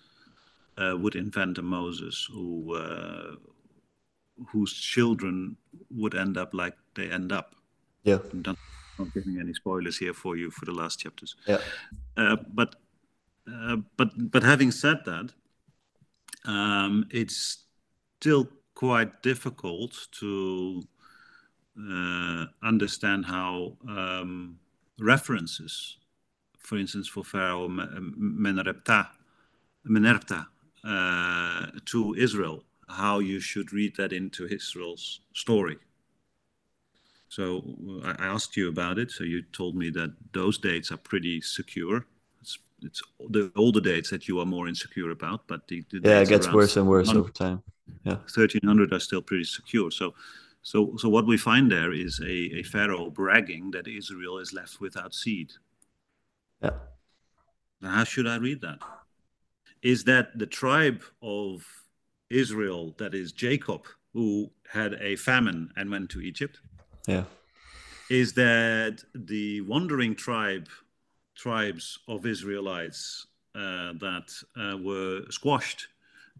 [0.78, 3.36] uh, would invent a Moses who uh,
[4.48, 5.56] whose children
[5.90, 7.54] would end up like they end up.
[8.02, 8.18] Yeah.
[8.32, 8.56] I'm not,
[8.98, 11.36] not giving any spoilers here for you for the last chapters.
[11.46, 11.58] Yeah.
[12.16, 12.76] Uh, but
[13.50, 15.32] uh, but but having said that,
[16.44, 17.64] um, it's
[18.20, 20.82] still quite difficult to
[21.78, 24.58] uh, understand how um,
[24.98, 25.98] references,
[26.58, 29.08] for instance, for Pharaoh Menerepta,
[29.86, 30.46] Menerpta
[30.84, 32.64] uh, to Israel
[33.02, 35.78] how you should read that into Israel's story.
[37.28, 37.44] So
[38.04, 39.10] uh, I asked you about it.
[39.10, 42.06] So you told me that those dates are pretty secure.
[42.40, 43.02] It's, it's
[43.36, 46.52] the older dates that you are more insecure about, but the, the yeah, it gets
[46.52, 47.62] worse and worse over time.
[48.04, 49.90] Yeah, thirteen hundred are still pretty secure.
[49.90, 50.14] So,
[50.62, 54.80] so, so what we find there is a, a pharaoh bragging that Israel is left
[54.80, 55.52] without seed.
[56.62, 56.76] Yeah.
[57.82, 58.78] Now, how should I read that?
[59.82, 61.66] Is that the tribe of
[62.34, 63.82] Israel, that is Jacob,
[64.12, 66.60] who had a famine and went to Egypt.
[67.06, 67.24] Yeah.
[68.10, 70.68] Is that the wandering tribe
[71.34, 75.88] tribes of Israelites uh, that uh, were squashed,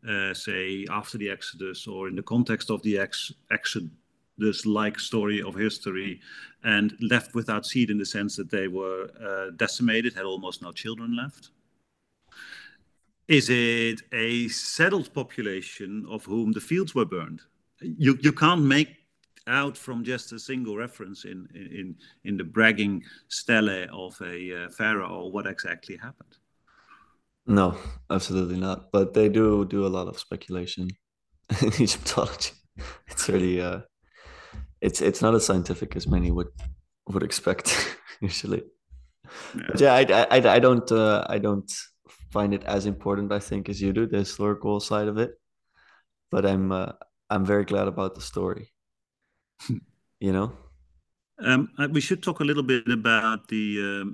[0.09, 5.43] uh, say after the Exodus or in the context of the ex- Exodus like story
[5.43, 6.21] of history,
[6.65, 10.73] and left without seed in the sense that they were uh, decimated, had almost no
[10.73, 11.51] children left.
[13.29, 17.41] Is it a settled population of whom the fields were burned?
[17.81, 18.89] You, you can't make
[19.47, 24.71] out from just a single reference in, in, in the bragging stele of a uh,
[24.71, 26.37] pharaoh what exactly happened.
[27.47, 27.77] No,
[28.11, 28.91] absolutely not.
[28.91, 30.89] But they do do a lot of speculation
[31.63, 32.53] in Egyptology.
[33.07, 33.81] It's really uh,
[34.81, 36.49] it's it's not as scientific as many would
[37.07, 38.65] would expect usually.
[39.55, 39.63] Yeah.
[39.69, 41.71] But yeah, I, I, I don't uh, I don't
[42.35, 45.33] find it as important, I think, as you do, the historical side of it.
[46.31, 46.93] But I'm uh,
[47.31, 48.67] I'm very glad about the story.
[50.21, 50.53] you know.
[51.39, 54.05] Um, uh, we should talk a little bit about the uh,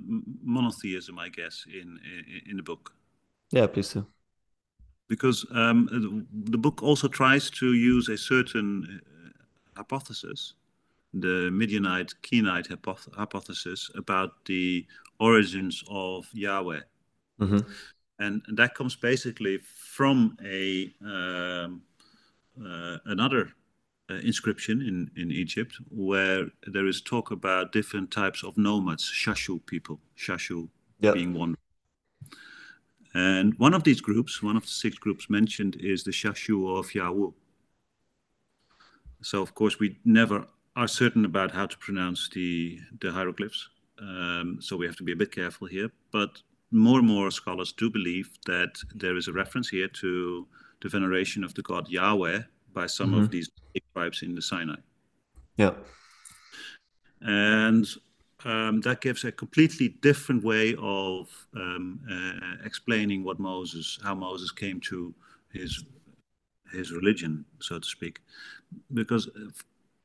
[0.43, 2.93] monotheism, I guess, in, in, in the book.
[3.51, 4.05] Yeah, please do.
[5.07, 5.77] Because um,
[6.31, 9.29] the book also tries to use a certain uh,
[9.75, 10.55] hypothesis
[11.13, 14.85] the Midianite Kenite hypoth- hypothesis about the
[15.19, 16.81] origins of Yahweh.
[17.39, 17.59] Mm-hmm.
[18.21, 19.57] And, and, that comes basically
[19.97, 21.81] from a um,
[22.63, 23.49] uh, another
[24.11, 29.65] uh, inscription in, in Egypt where there is talk about different types of nomads, Shashu
[29.65, 30.69] people, Shashu
[30.99, 31.15] yep.
[31.15, 31.55] being one.
[33.13, 36.89] And one of these groups, one of the six groups mentioned, is the Shashu of
[36.89, 37.33] Yawu.
[39.23, 40.45] So, of course, we never
[40.75, 43.67] are certain about how to pronounce the, the hieroglyphs.
[43.99, 45.91] Um, so we have to be a bit careful here.
[46.11, 46.41] But
[46.71, 50.47] more and more scholars do believe that there is a reference here to
[50.81, 52.41] the veneration of the god Yahweh
[52.73, 53.21] by some mm-hmm.
[53.21, 53.49] of these
[53.93, 54.77] tribes in the Sinai.
[55.57, 55.71] Yeah.
[57.21, 57.85] And
[58.45, 64.51] um, that gives a completely different way of um, uh, explaining what Moses, how Moses
[64.51, 65.13] came to
[65.51, 65.83] his
[66.71, 68.21] his religion, so to speak,
[68.93, 69.29] because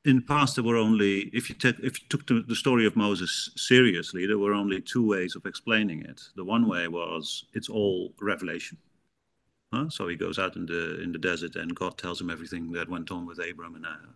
[0.06, 2.86] in the past there were only if you take if you took the, the, story
[2.86, 6.22] of Moses seriously, there were only two ways of explaining it.
[6.36, 8.78] The one way was it's all revelation.
[9.72, 9.90] Huh?
[9.90, 12.88] So he goes out in the in the desert, and God tells him everything that
[12.88, 14.12] went on with Abram and uh,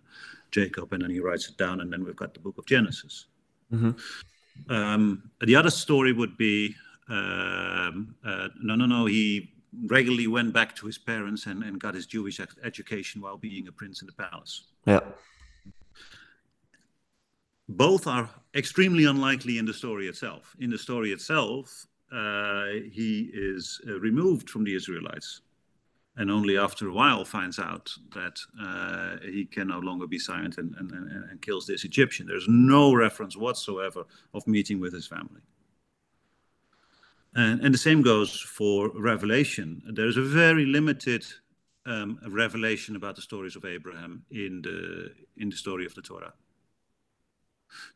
[0.51, 3.27] Jacob, and then he writes it down, and then we've got the book of Genesis.
[3.73, 4.73] Mm-hmm.
[4.73, 6.75] Um, the other story would be
[7.09, 9.07] um, uh, no, no, no.
[9.07, 9.53] He
[9.87, 13.73] regularly went back to his parents and, and got his Jewish education while being a
[13.73, 14.65] prince in the palace.
[14.87, 15.01] Yeah.
[17.71, 20.57] Both are extremely unlikely in the story itself.
[20.59, 25.43] In the story itself, uh, he is uh, removed from the Israelites
[26.17, 30.59] and only after a while finds out that uh, he can no longer be silent
[30.59, 32.27] and, and, and, kills this Egyptian.
[32.27, 34.05] There's no reference whatsoever
[34.35, 35.41] of meeting with his family.
[37.37, 39.81] And, and the same goes for Revelation.
[39.87, 41.25] There's a very limited
[41.87, 46.33] um, revelation about the stories of Abraham in the, in the story of the Torah.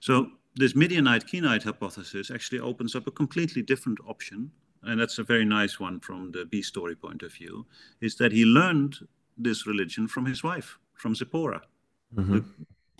[0.00, 4.50] So this Midianite Kenite hypothesis actually opens up a completely different option
[4.86, 7.66] and that's a very nice one from the B story point of view,
[8.00, 8.96] is that he learned
[9.36, 11.62] this religion from his wife, from Zipporah,
[12.14, 12.34] mm-hmm.
[12.34, 12.44] the,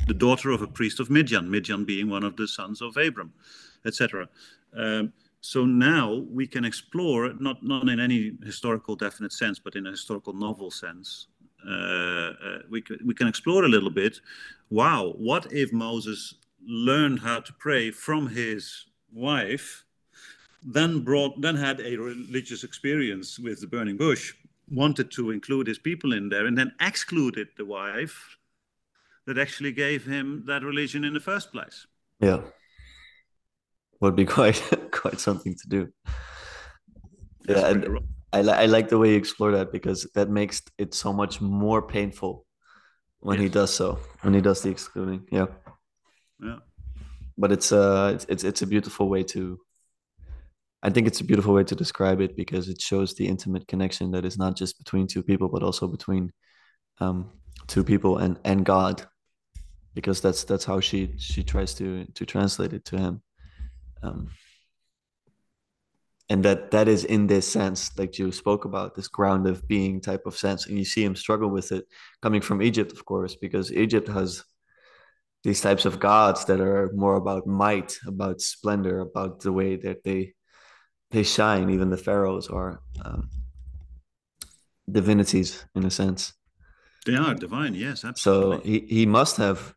[0.09, 3.33] the, daughter of a priest of Midian, Midian being one of the sons of Abram,
[3.87, 4.29] etc.
[4.77, 9.87] Um, so now we can explore, not, not in any historical definite sense, but in
[9.87, 11.29] a historical novel sense,
[11.69, 12.33] uh, uh,
[12.71, 14.21] we, can, we can explore a little bit.
[14.71, 16.35] Wow, what if Moses
[16.67, 19.85] learned how to pray from his wife
[20.65, 24.35] then brought then had a religious experience with the burning bush
[24.71, 28.39] wanted to include his people in there and then excluded the wife
[29.27, 31.87] that actually gave him that religion in the first place.
[32.21, 32.41] Yeah.
[34.01, 35.93] Would be quite quite something to do.
[37.45, 37.99] That's yeah and
[38.33, 41.41] I, li- I like the way you explore that because that makes it so much
[41.41, 42.47] more painful
[43.21, 43.43] when yes.
[43.43, 45.27] he does so when he does the excluding.
[45.31, 45.47] Yeah
[46.41, 46.59] yeah.
[47.37, 49.59] But it's uh it's, it's it's a beautiful way to
[50.85, 54.11] I think it's a beautiful way to describe it because it shows the intimate connection
[54.11, 56.31] that is not just between two people, but also between
[57.01, 57.31] um,
[57.67, 59.07] two people and and God,
[59.95, 63.23] because that's that's how she she tries to to translate it to him,
[64.03, 64.29] um,
[66.29, 70.03] and that that is in this sense, like you spoke about, this ground of being
[70.03, 71.87] type of sense, and you see him struggle with it
[72.21, 74.45] coming from Egypt, of course, because Egypt has
[75.45, 80.03] these types of gods that are more about might, about splendor, about the way that
[80.03, 80.35] they
[81.11, 81.71] they shine.
[81.71, 83.29] Even the pharaohs are um,
[84.91, 86.33] divinities in a sense.
[87.07, 88.57] They are divine, yes, absolutely.
[88.57, 89.75] So he, he must have,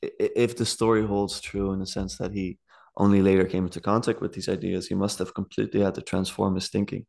[0.00, 2.58] if the story holds true in the sense that he
[2.96, 6.54] only later came into contact with these ideas, he must have completely had to transform
[6.54, 7.04] his thinking.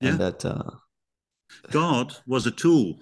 [0.00, 0.10] Yeah.
[0.10, 0.70] And that uh,
[1.70, 3.00] God was a tool.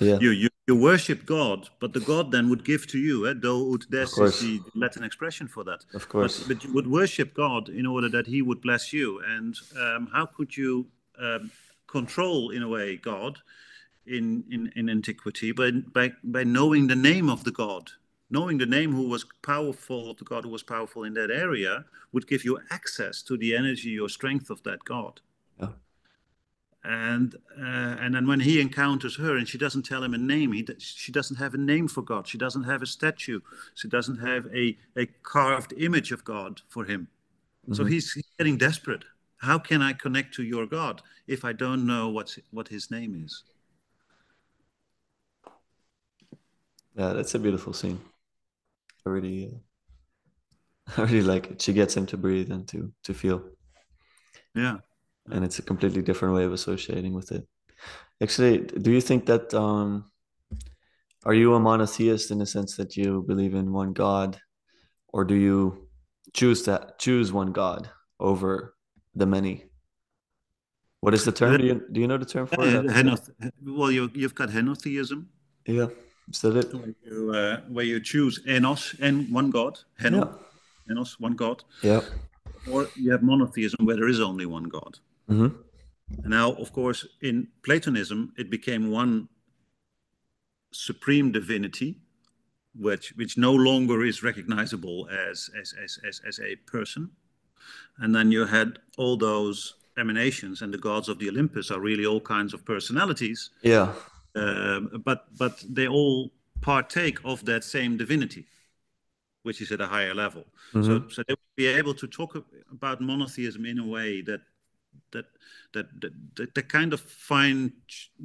[0.00, 0.18] Yeah.
[0.20, 3.16] You, you you worship God, but the God then would give to you.
[3.28, 3.34] Eh?
[3.36, 5.80] Though this is the Latin expression for that.
[6.00, 6.34] Of course.
[6.38, 9.06] But, but, you would worship God in order that He would bless you.
[9.34, 9.52] And
[9.84, 10.86] um, how could you
[11.18, 11.50] um,
[11.96, 13.38] control, in a way, God
[14.06, 15.68] in in, in antiquity by,
[15.98, 16.06] by
[16.36, 17.84] by knowing the name of the God?
[18.32, 22.26] Knowing the name who was powerful, the God who was powerful in that area, would
[22.32, 25.14] give you access to the energy or strength of that God.
[25.60, 25.72] Yeah
[26.82, 30.52] and uh, and then when he encounters her and she doesn't tell him a name
[30.52, 32.26] he she doesn't have a name for god.
[32.26, 33.40] She doesn't have a statue.
[33.74, 37.08] She doesn't have a, a carved image of god for him.
[37.64, 37.74] Mm-hmm.
[37.74, 39.04] so he's, he's getting desperate.
[39.38, 43.22] How can i connect to your god if i don't know what's what his name
[43.24, 43.44] is?
[46.96, 48.00] Yeah that's a beautiful scene.
[49.04, 49.52] I really
[50.88, 51.60] uh, i really like it.
[51.60, 53.42] She gets him to breathe and to to feel.
[54.54, 54.78] Yeah
[55.30, 57.46] and it's a completely different way of associating with it
[58.20, 60.10] actually do you think that um
[61.26, 64.40] are you a monotheist in the sense that you believe in one God,
[65.08, 65.88] or do you
[66.32, 68.74] choose to choose one God over
[69.14, 69.66] the many?
[71.00, 71.58] What is the term?
[71.58, 72.86] Do you, do you know the term for it?
[72.86, 73.30] Henoth-
[73.66, 75.26] well, you, you've got henotheism.
[75.66, 75.88] Yeah,
[76.30, 76.74] is that it?
[76.74, 80.92] Where you, uh, where you choose enos and one God, heno, yeah.
[80.92, 81.64] enos, one God.
[81.82, 82.00] Yeah.
[82.70, 84.98] Or you have monotheism where there is only one God.
[85.30, 86.28] Mm-hmm.
[86.28, 89.28] Now, of course, in Platonism, it became one
[90.72, 91.96] supreme divinity,
[92.74, 97.10] which which no longer is recognizable as as as as, as a person.
[97.98, 102.06] And then you had all those emanations, and the gods of the Olympus are really
[102.06, 103.50] all kinds of personalities.
[103.62, 103.92] Yeah.
[104.34, 108.46] Uh, but but they all partake of that same divinity,
[109.42, 110.44] which is at a higher level.
[110.72, 110.86] Mm-hmm.
[110.86, 112.36] So so they would be able to talk
[112.70, 114.40] about monotheism in a way that
[115.12, 115.26] that
[115.72, 117.72] that that, that, kind of fine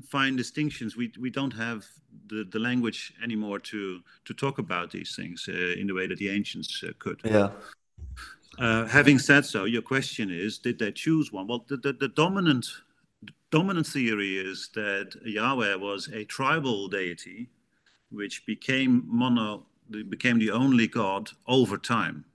[0.08, 1.86] fine distinctions we we don't have
[2.28, 6.18] the, the language anymore to to talk about these things uh, in the way that
[6.18, 7.22] the ancients uh, could.
[7.24, 7.50] Yeah.
[8.58, 11.48] Uh, having said so your question is did they choose one?
[11.48, 12.66] Well the, the, the dominant
[13.24, 17.50] the dominant theory is that yahweh was a tribal deity
[18.12, 19.66] which became mono
[20.10, 22.26] became the only god over time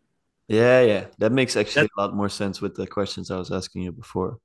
[0.50, 3.52] yeah, yeah, that makes actually that, a lot more sense with the questions I was
[3.52, 4.38] asking you before.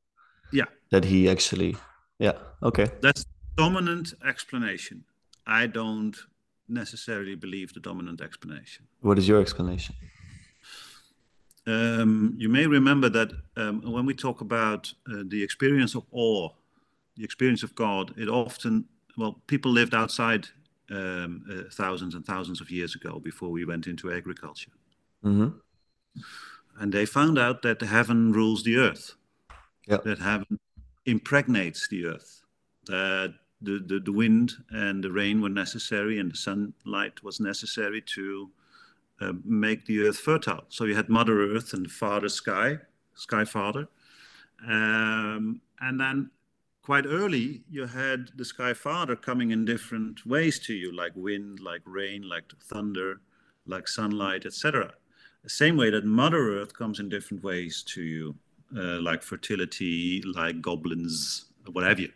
[0.51, 1.75] Yeah, that he actually,
[2.19, 2.87] yeah, okay.
[3.01, 3.25] That's
[3.57, 5.03] dominant explanation.
[5.47, 6.15] I don't
[6.69, 8.85] necessarily believe the dominant explanation.
[9.01, 9.95] What is your explanation?
[11.65, 16.49] Um, you may remember that um, when we talk about uh, the experience of awe,
[17.17, 18.85] the experience of God, it often,
[19.17, 20.45] well, people lived outside
[20.91, 24.69] um, uh, thousands and thousands of years ago before we went into agriculture.
[25.23, 25.57] Mm-hmm
[26.79, 29.15] and they found out that heaven rules the earth.
[30.03, 30.59] That heaven
[31.05, 32.43] impregnates the earth.
[32.87, 38.01] That the, the, the wind and the rain were necessary, and the sunlight was necessary
[38.15, 38.49] to
[39.21, 40.65] uh, make the earth fertile.
[40.69, 42.79] So you had Mother Earth and Father Sky,
[43.13, 43.87] Sky Father,
[44.67, 46.31] um, and then
[46.81, 51.59] quite early you had the Sky Father coming in different ways to you, like wind,
[51.59, 53.21] like rain, like thunder,
[53.65, 54.93] like sunlight, etc.
[55.45, 58.35] The same way that Mother Earth comes in different ways to you,
[58.75, 62.11] uh, like fertility, like goblins, what have you.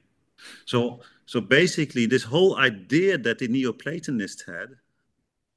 [0.66, 4.70] So, so basically, this whole idea that the Neoplatonists had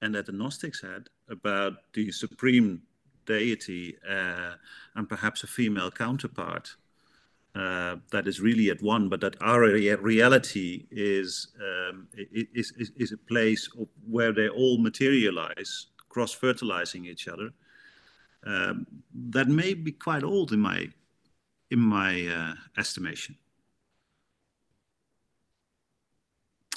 [0.02, 2.82] and that the Gnostics had about the supreme
[3.24, 4.52] deity uh,
[4.94, 6.76] and perhaps a female counterpart
[7.54, 13.12] uh, that is really at one, but that our reality is, um, is, is, is
[13.12, 13.66] a place
[14.06, 17.48] where they all materialize, cross fertilizing each other,
[18.44, 18.86] um,
[19.30, 20.88] that may be quite old in my
[21.70, 23.36] in my uh, estimation.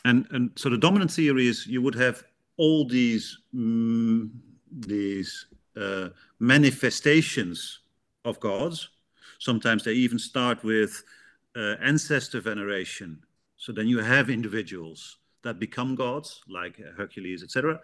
[0.04, 2.24] And and so the dominant theory is you would have
[2.58, 4.30] all these mm,
[4.72, 6.10] these uh,
[6.40, 7.80] manifestations
[8.24, 8.90] of gods.
[9.40, 11.04] Sometimes they even start with
[11.56, 13.22] uh, ancestor veneration.
[13.58, 17.80] So then you have individuals that become gods, like Hercules, etc.,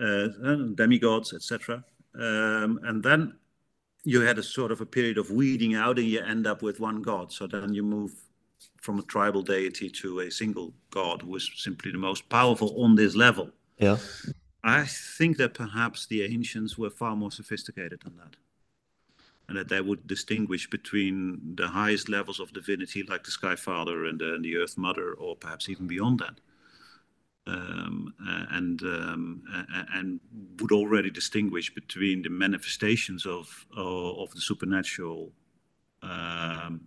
[0.00, 0.28] uh,
[0.74, 1.84] demigods, etc.
[2.14, 3.34] Um, and then
[4.04, 6.80] you had a sort of a period of weeding out, and you end up with
[6.80, 7.32] one god.
[7.32, 8.12] So then you move
[8.80, 12.94] from a tribal deity to a single god who is simply the most powerful on
[12.94, 13.50] this level.
[13.78, 13.98] Yeah.
[14.64, 18.36] I think that perhaps the ancients were far more sophisticated than that.
[19.48, 24.04] And that they would distinguish between the highest levels of divinity, like the Sky Father
[24.04, 26.40] and the, and the Earth Mother, or perhaps even beyond that
[27.48, 28.14] um,
[28.50, 29.42] and um,
[29.94, 30.20] and
[30.60, 35.32] would already distinguish between the manifestations of of the supernatural
[36.02, 36.80] um,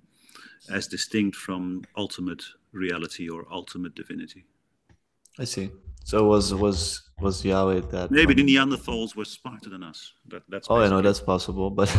[0.69, 4.45] as distinct from ultimate reality or ultimate divinity.
[5.39, 5.71] I see.
[6.03, 10.13] So was was was Yahweh that maybe the Neanderthals were smarter than us.
[10.27, 11.95] That, that's oh, I know that's possible, but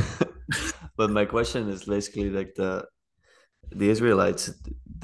[0.97, 2.85] but my question is basically like the
[3.71, 4.51] the Israelites,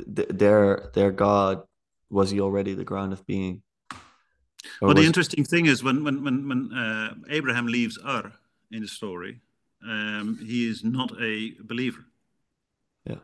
[0.07, 1.63] their their God
[2.11, 3.63] was he already the ground of being?
[4.81, 8.33] Or well, the interesting thing is when when when, when uh, Abraham leaves Ur
[8.71, 9.41] in the story,
[9.83, 12.05] um, he is not a believer.
[13.05, 13.17] Yeah.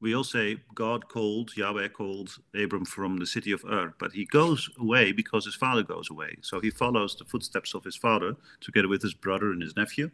[0.00, 4.24] We all say God called, Yahweh called Abram from the city of Ur, but he
[4.24, 6.38] goes away because his father goes away.
[6.40, 10.10] So he follows the footsteps of his father together with his brother and his nephew,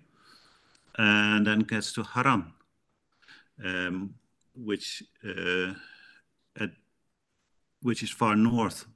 [0.99, 2.53] and then gets to Haran,
[3.65, 4.15] um,
[4.55, 5.73] which uh,
[7.83, 8.87] which is far north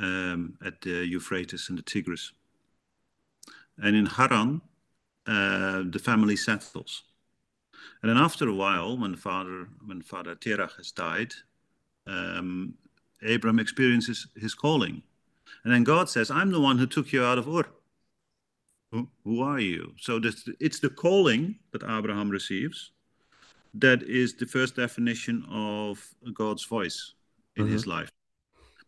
[0.00, 2.32] um, at the Euphrates and the Tigris.
[3.78, 4.60] And in Haran,
[5.26, 7.02] uh, the family settles.
[8.02, 11.32] And then after a while, when father when Father Terach has died,
[12.06, 12.74] um,
[13.26, 15.02] Abram experiences his calling.
[15.64, 17.64] And then God says, I'm the one who took you out of Ur.
[18.92, 19.92] Who, who are you?
[19.98, 22.92] So this, it's the calling that Abraham receives
[23.74, 27.14] that is the first definition of God's voice
[27.56, 27.72] in mm-hmm.
[27.72, 28.10] his life.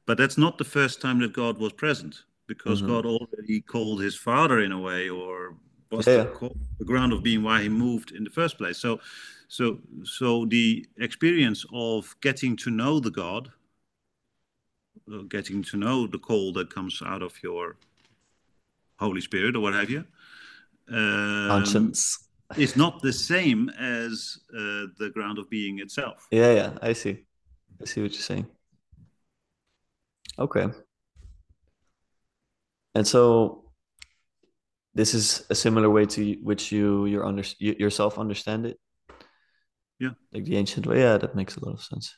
[0.07, 2.93] But that's not the first time that God was present because mm-hmm.
[2.93, 5.55] God already called his father in a way or
[5.91, 6.25] was yeah.
[6.25, 8.79] the, the ground of being why he moved in the first place.
[8.79, 9.01] So
[9.49, 13.53] so so the experience of getting to know the God
[15.13, 17.77] uh, getting to know the call that comes out of your
[18.99, 20.05] Holy Spirit or what have you.
[20.89, 22.29] Um, Conscience.
[22.57, 26.27] Is not the same as uh, the ground of being itself.
[26.31, 27.25] Yeah, yeah, I see.
[27.81, 28.47] I see what you're saying.
[30.39, 30.67] Okay.
[32.95, 33.65] And so
[34.95, 38.79] this is a similar way to which you your under yourself understand it.
[39.99, 40.11] Yeah.
[40.33, 41.01] Like the ancient way.
[41.01, 42.15] Yeah, that makes a lot of sense.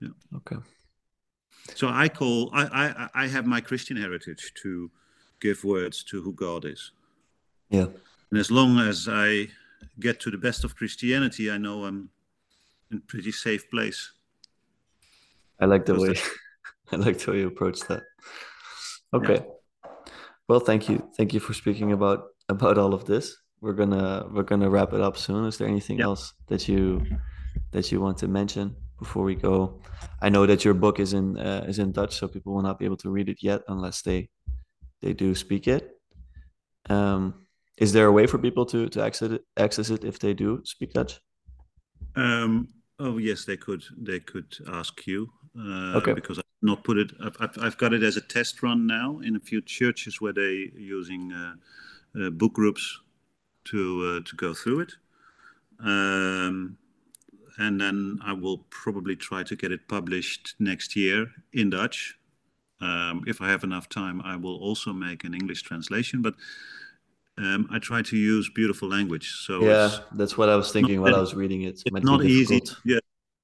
[0.00, 0.08] Yeah.
[0.36, 0.56] Okay.
[1.74, 4.90] So I call I, I I have my Christian heritage to
[5.40, 6.92] give words to who God is.
[7.70, 7.86] Yeah.
[8.30, 9.48] And as long as I
[10.00, 12.10] get to the best of Christianity, I know I'm
[12.90, 14.12] in pretty safe place.
[15.60, 16.14] I like the way
[16.92, 18.02] I like the way you approach that.
[19.12, 19.42] Okay.
[19.44, 19.90] Yeah.
[20.48, 21.08] Well, thank you.
[21.16, 23.36] Thank you for speaking about about all of this.
[23.60, 25.44] We're gonna we're gonna wrap it up soon.
[25.46, 26.04] Is there anything yeah.
[26.04, 27.04] else that you
[27.72, 28.76] that you want to mention?
[28.98, 29.80] before we go.
[30.20, 32.78] I know that your book is in uh, is in Dutch, so people will not
[32.78, 34.28] be able to read it yet unless they
[35.00, 35.96] they do speak it.
[36.90, 37.46] Um,
[37.78, 40.60] is there a way for people to to access it, access it if they do
[40.64, 41.20] speak Dutch?
[42.16, 42.68] Um,
[42.98, 43.82] oh yes, they could.
[43.96, 45.30] They could ask you.
[45.58, 46.12] Uh, okay.
[46.12, 47.10] Because I've not put it.
[47.24, 50.70] I've, I've got it as a test run now in a few churches where they
[50.76, 51.54] using uh,
[52.20, 53.00] uh, book groups
[53.66, 54.92] to uh, to go through it.
[55.80, 56.76] Um,
[57.58, 62.16] and then I will probably try to get it published next year in Dutch.
[62.80, 66.22] Um, if I have enough time, I will also make an English translation.
[66.22, 66.34] But
[67.38, 69.30] um, I try to use beautiful language.
[69.46, 71.82] So yeah, that's what I was thinking while I was reading it.
[71.86, 72.98] It's not easy to, yeah,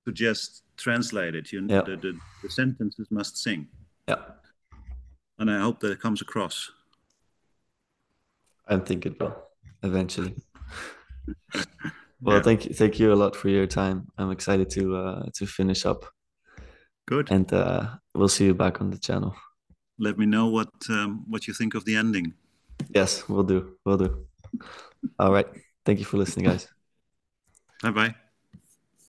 [0.06, 1.52] to just translate it.
[1.52, 1.82] You, yeah.
[1.82, 3.68] the, the, the sentences must sing.
[4.08, 4.16] Yeah.
[5.38, 6.70] And I hope that it comes across.
[8.66, 9.36] I think it will
[9.82, 10.34] eventually.
[12.24, 12.42] Well, yeah.
[12.42, 14.10] thank you, thank you a lot for your time.
[14.16, 16.06] I'm excited to uh, to finish up.
[17.06, 17.30] Good.
[17.30, 19.34] And uh, we'll see you back on the channel.
[19.98, 22.32] Let me know what um, what you think of the ending.
[22.88, 23.76] Yes, we'll do.
[23.84, 24.26] We'll do.
[25.18, 25.46] All right.
[25.84, 26.68] Thank you for listening, guys.
[27.82, 28.14] Bye bye.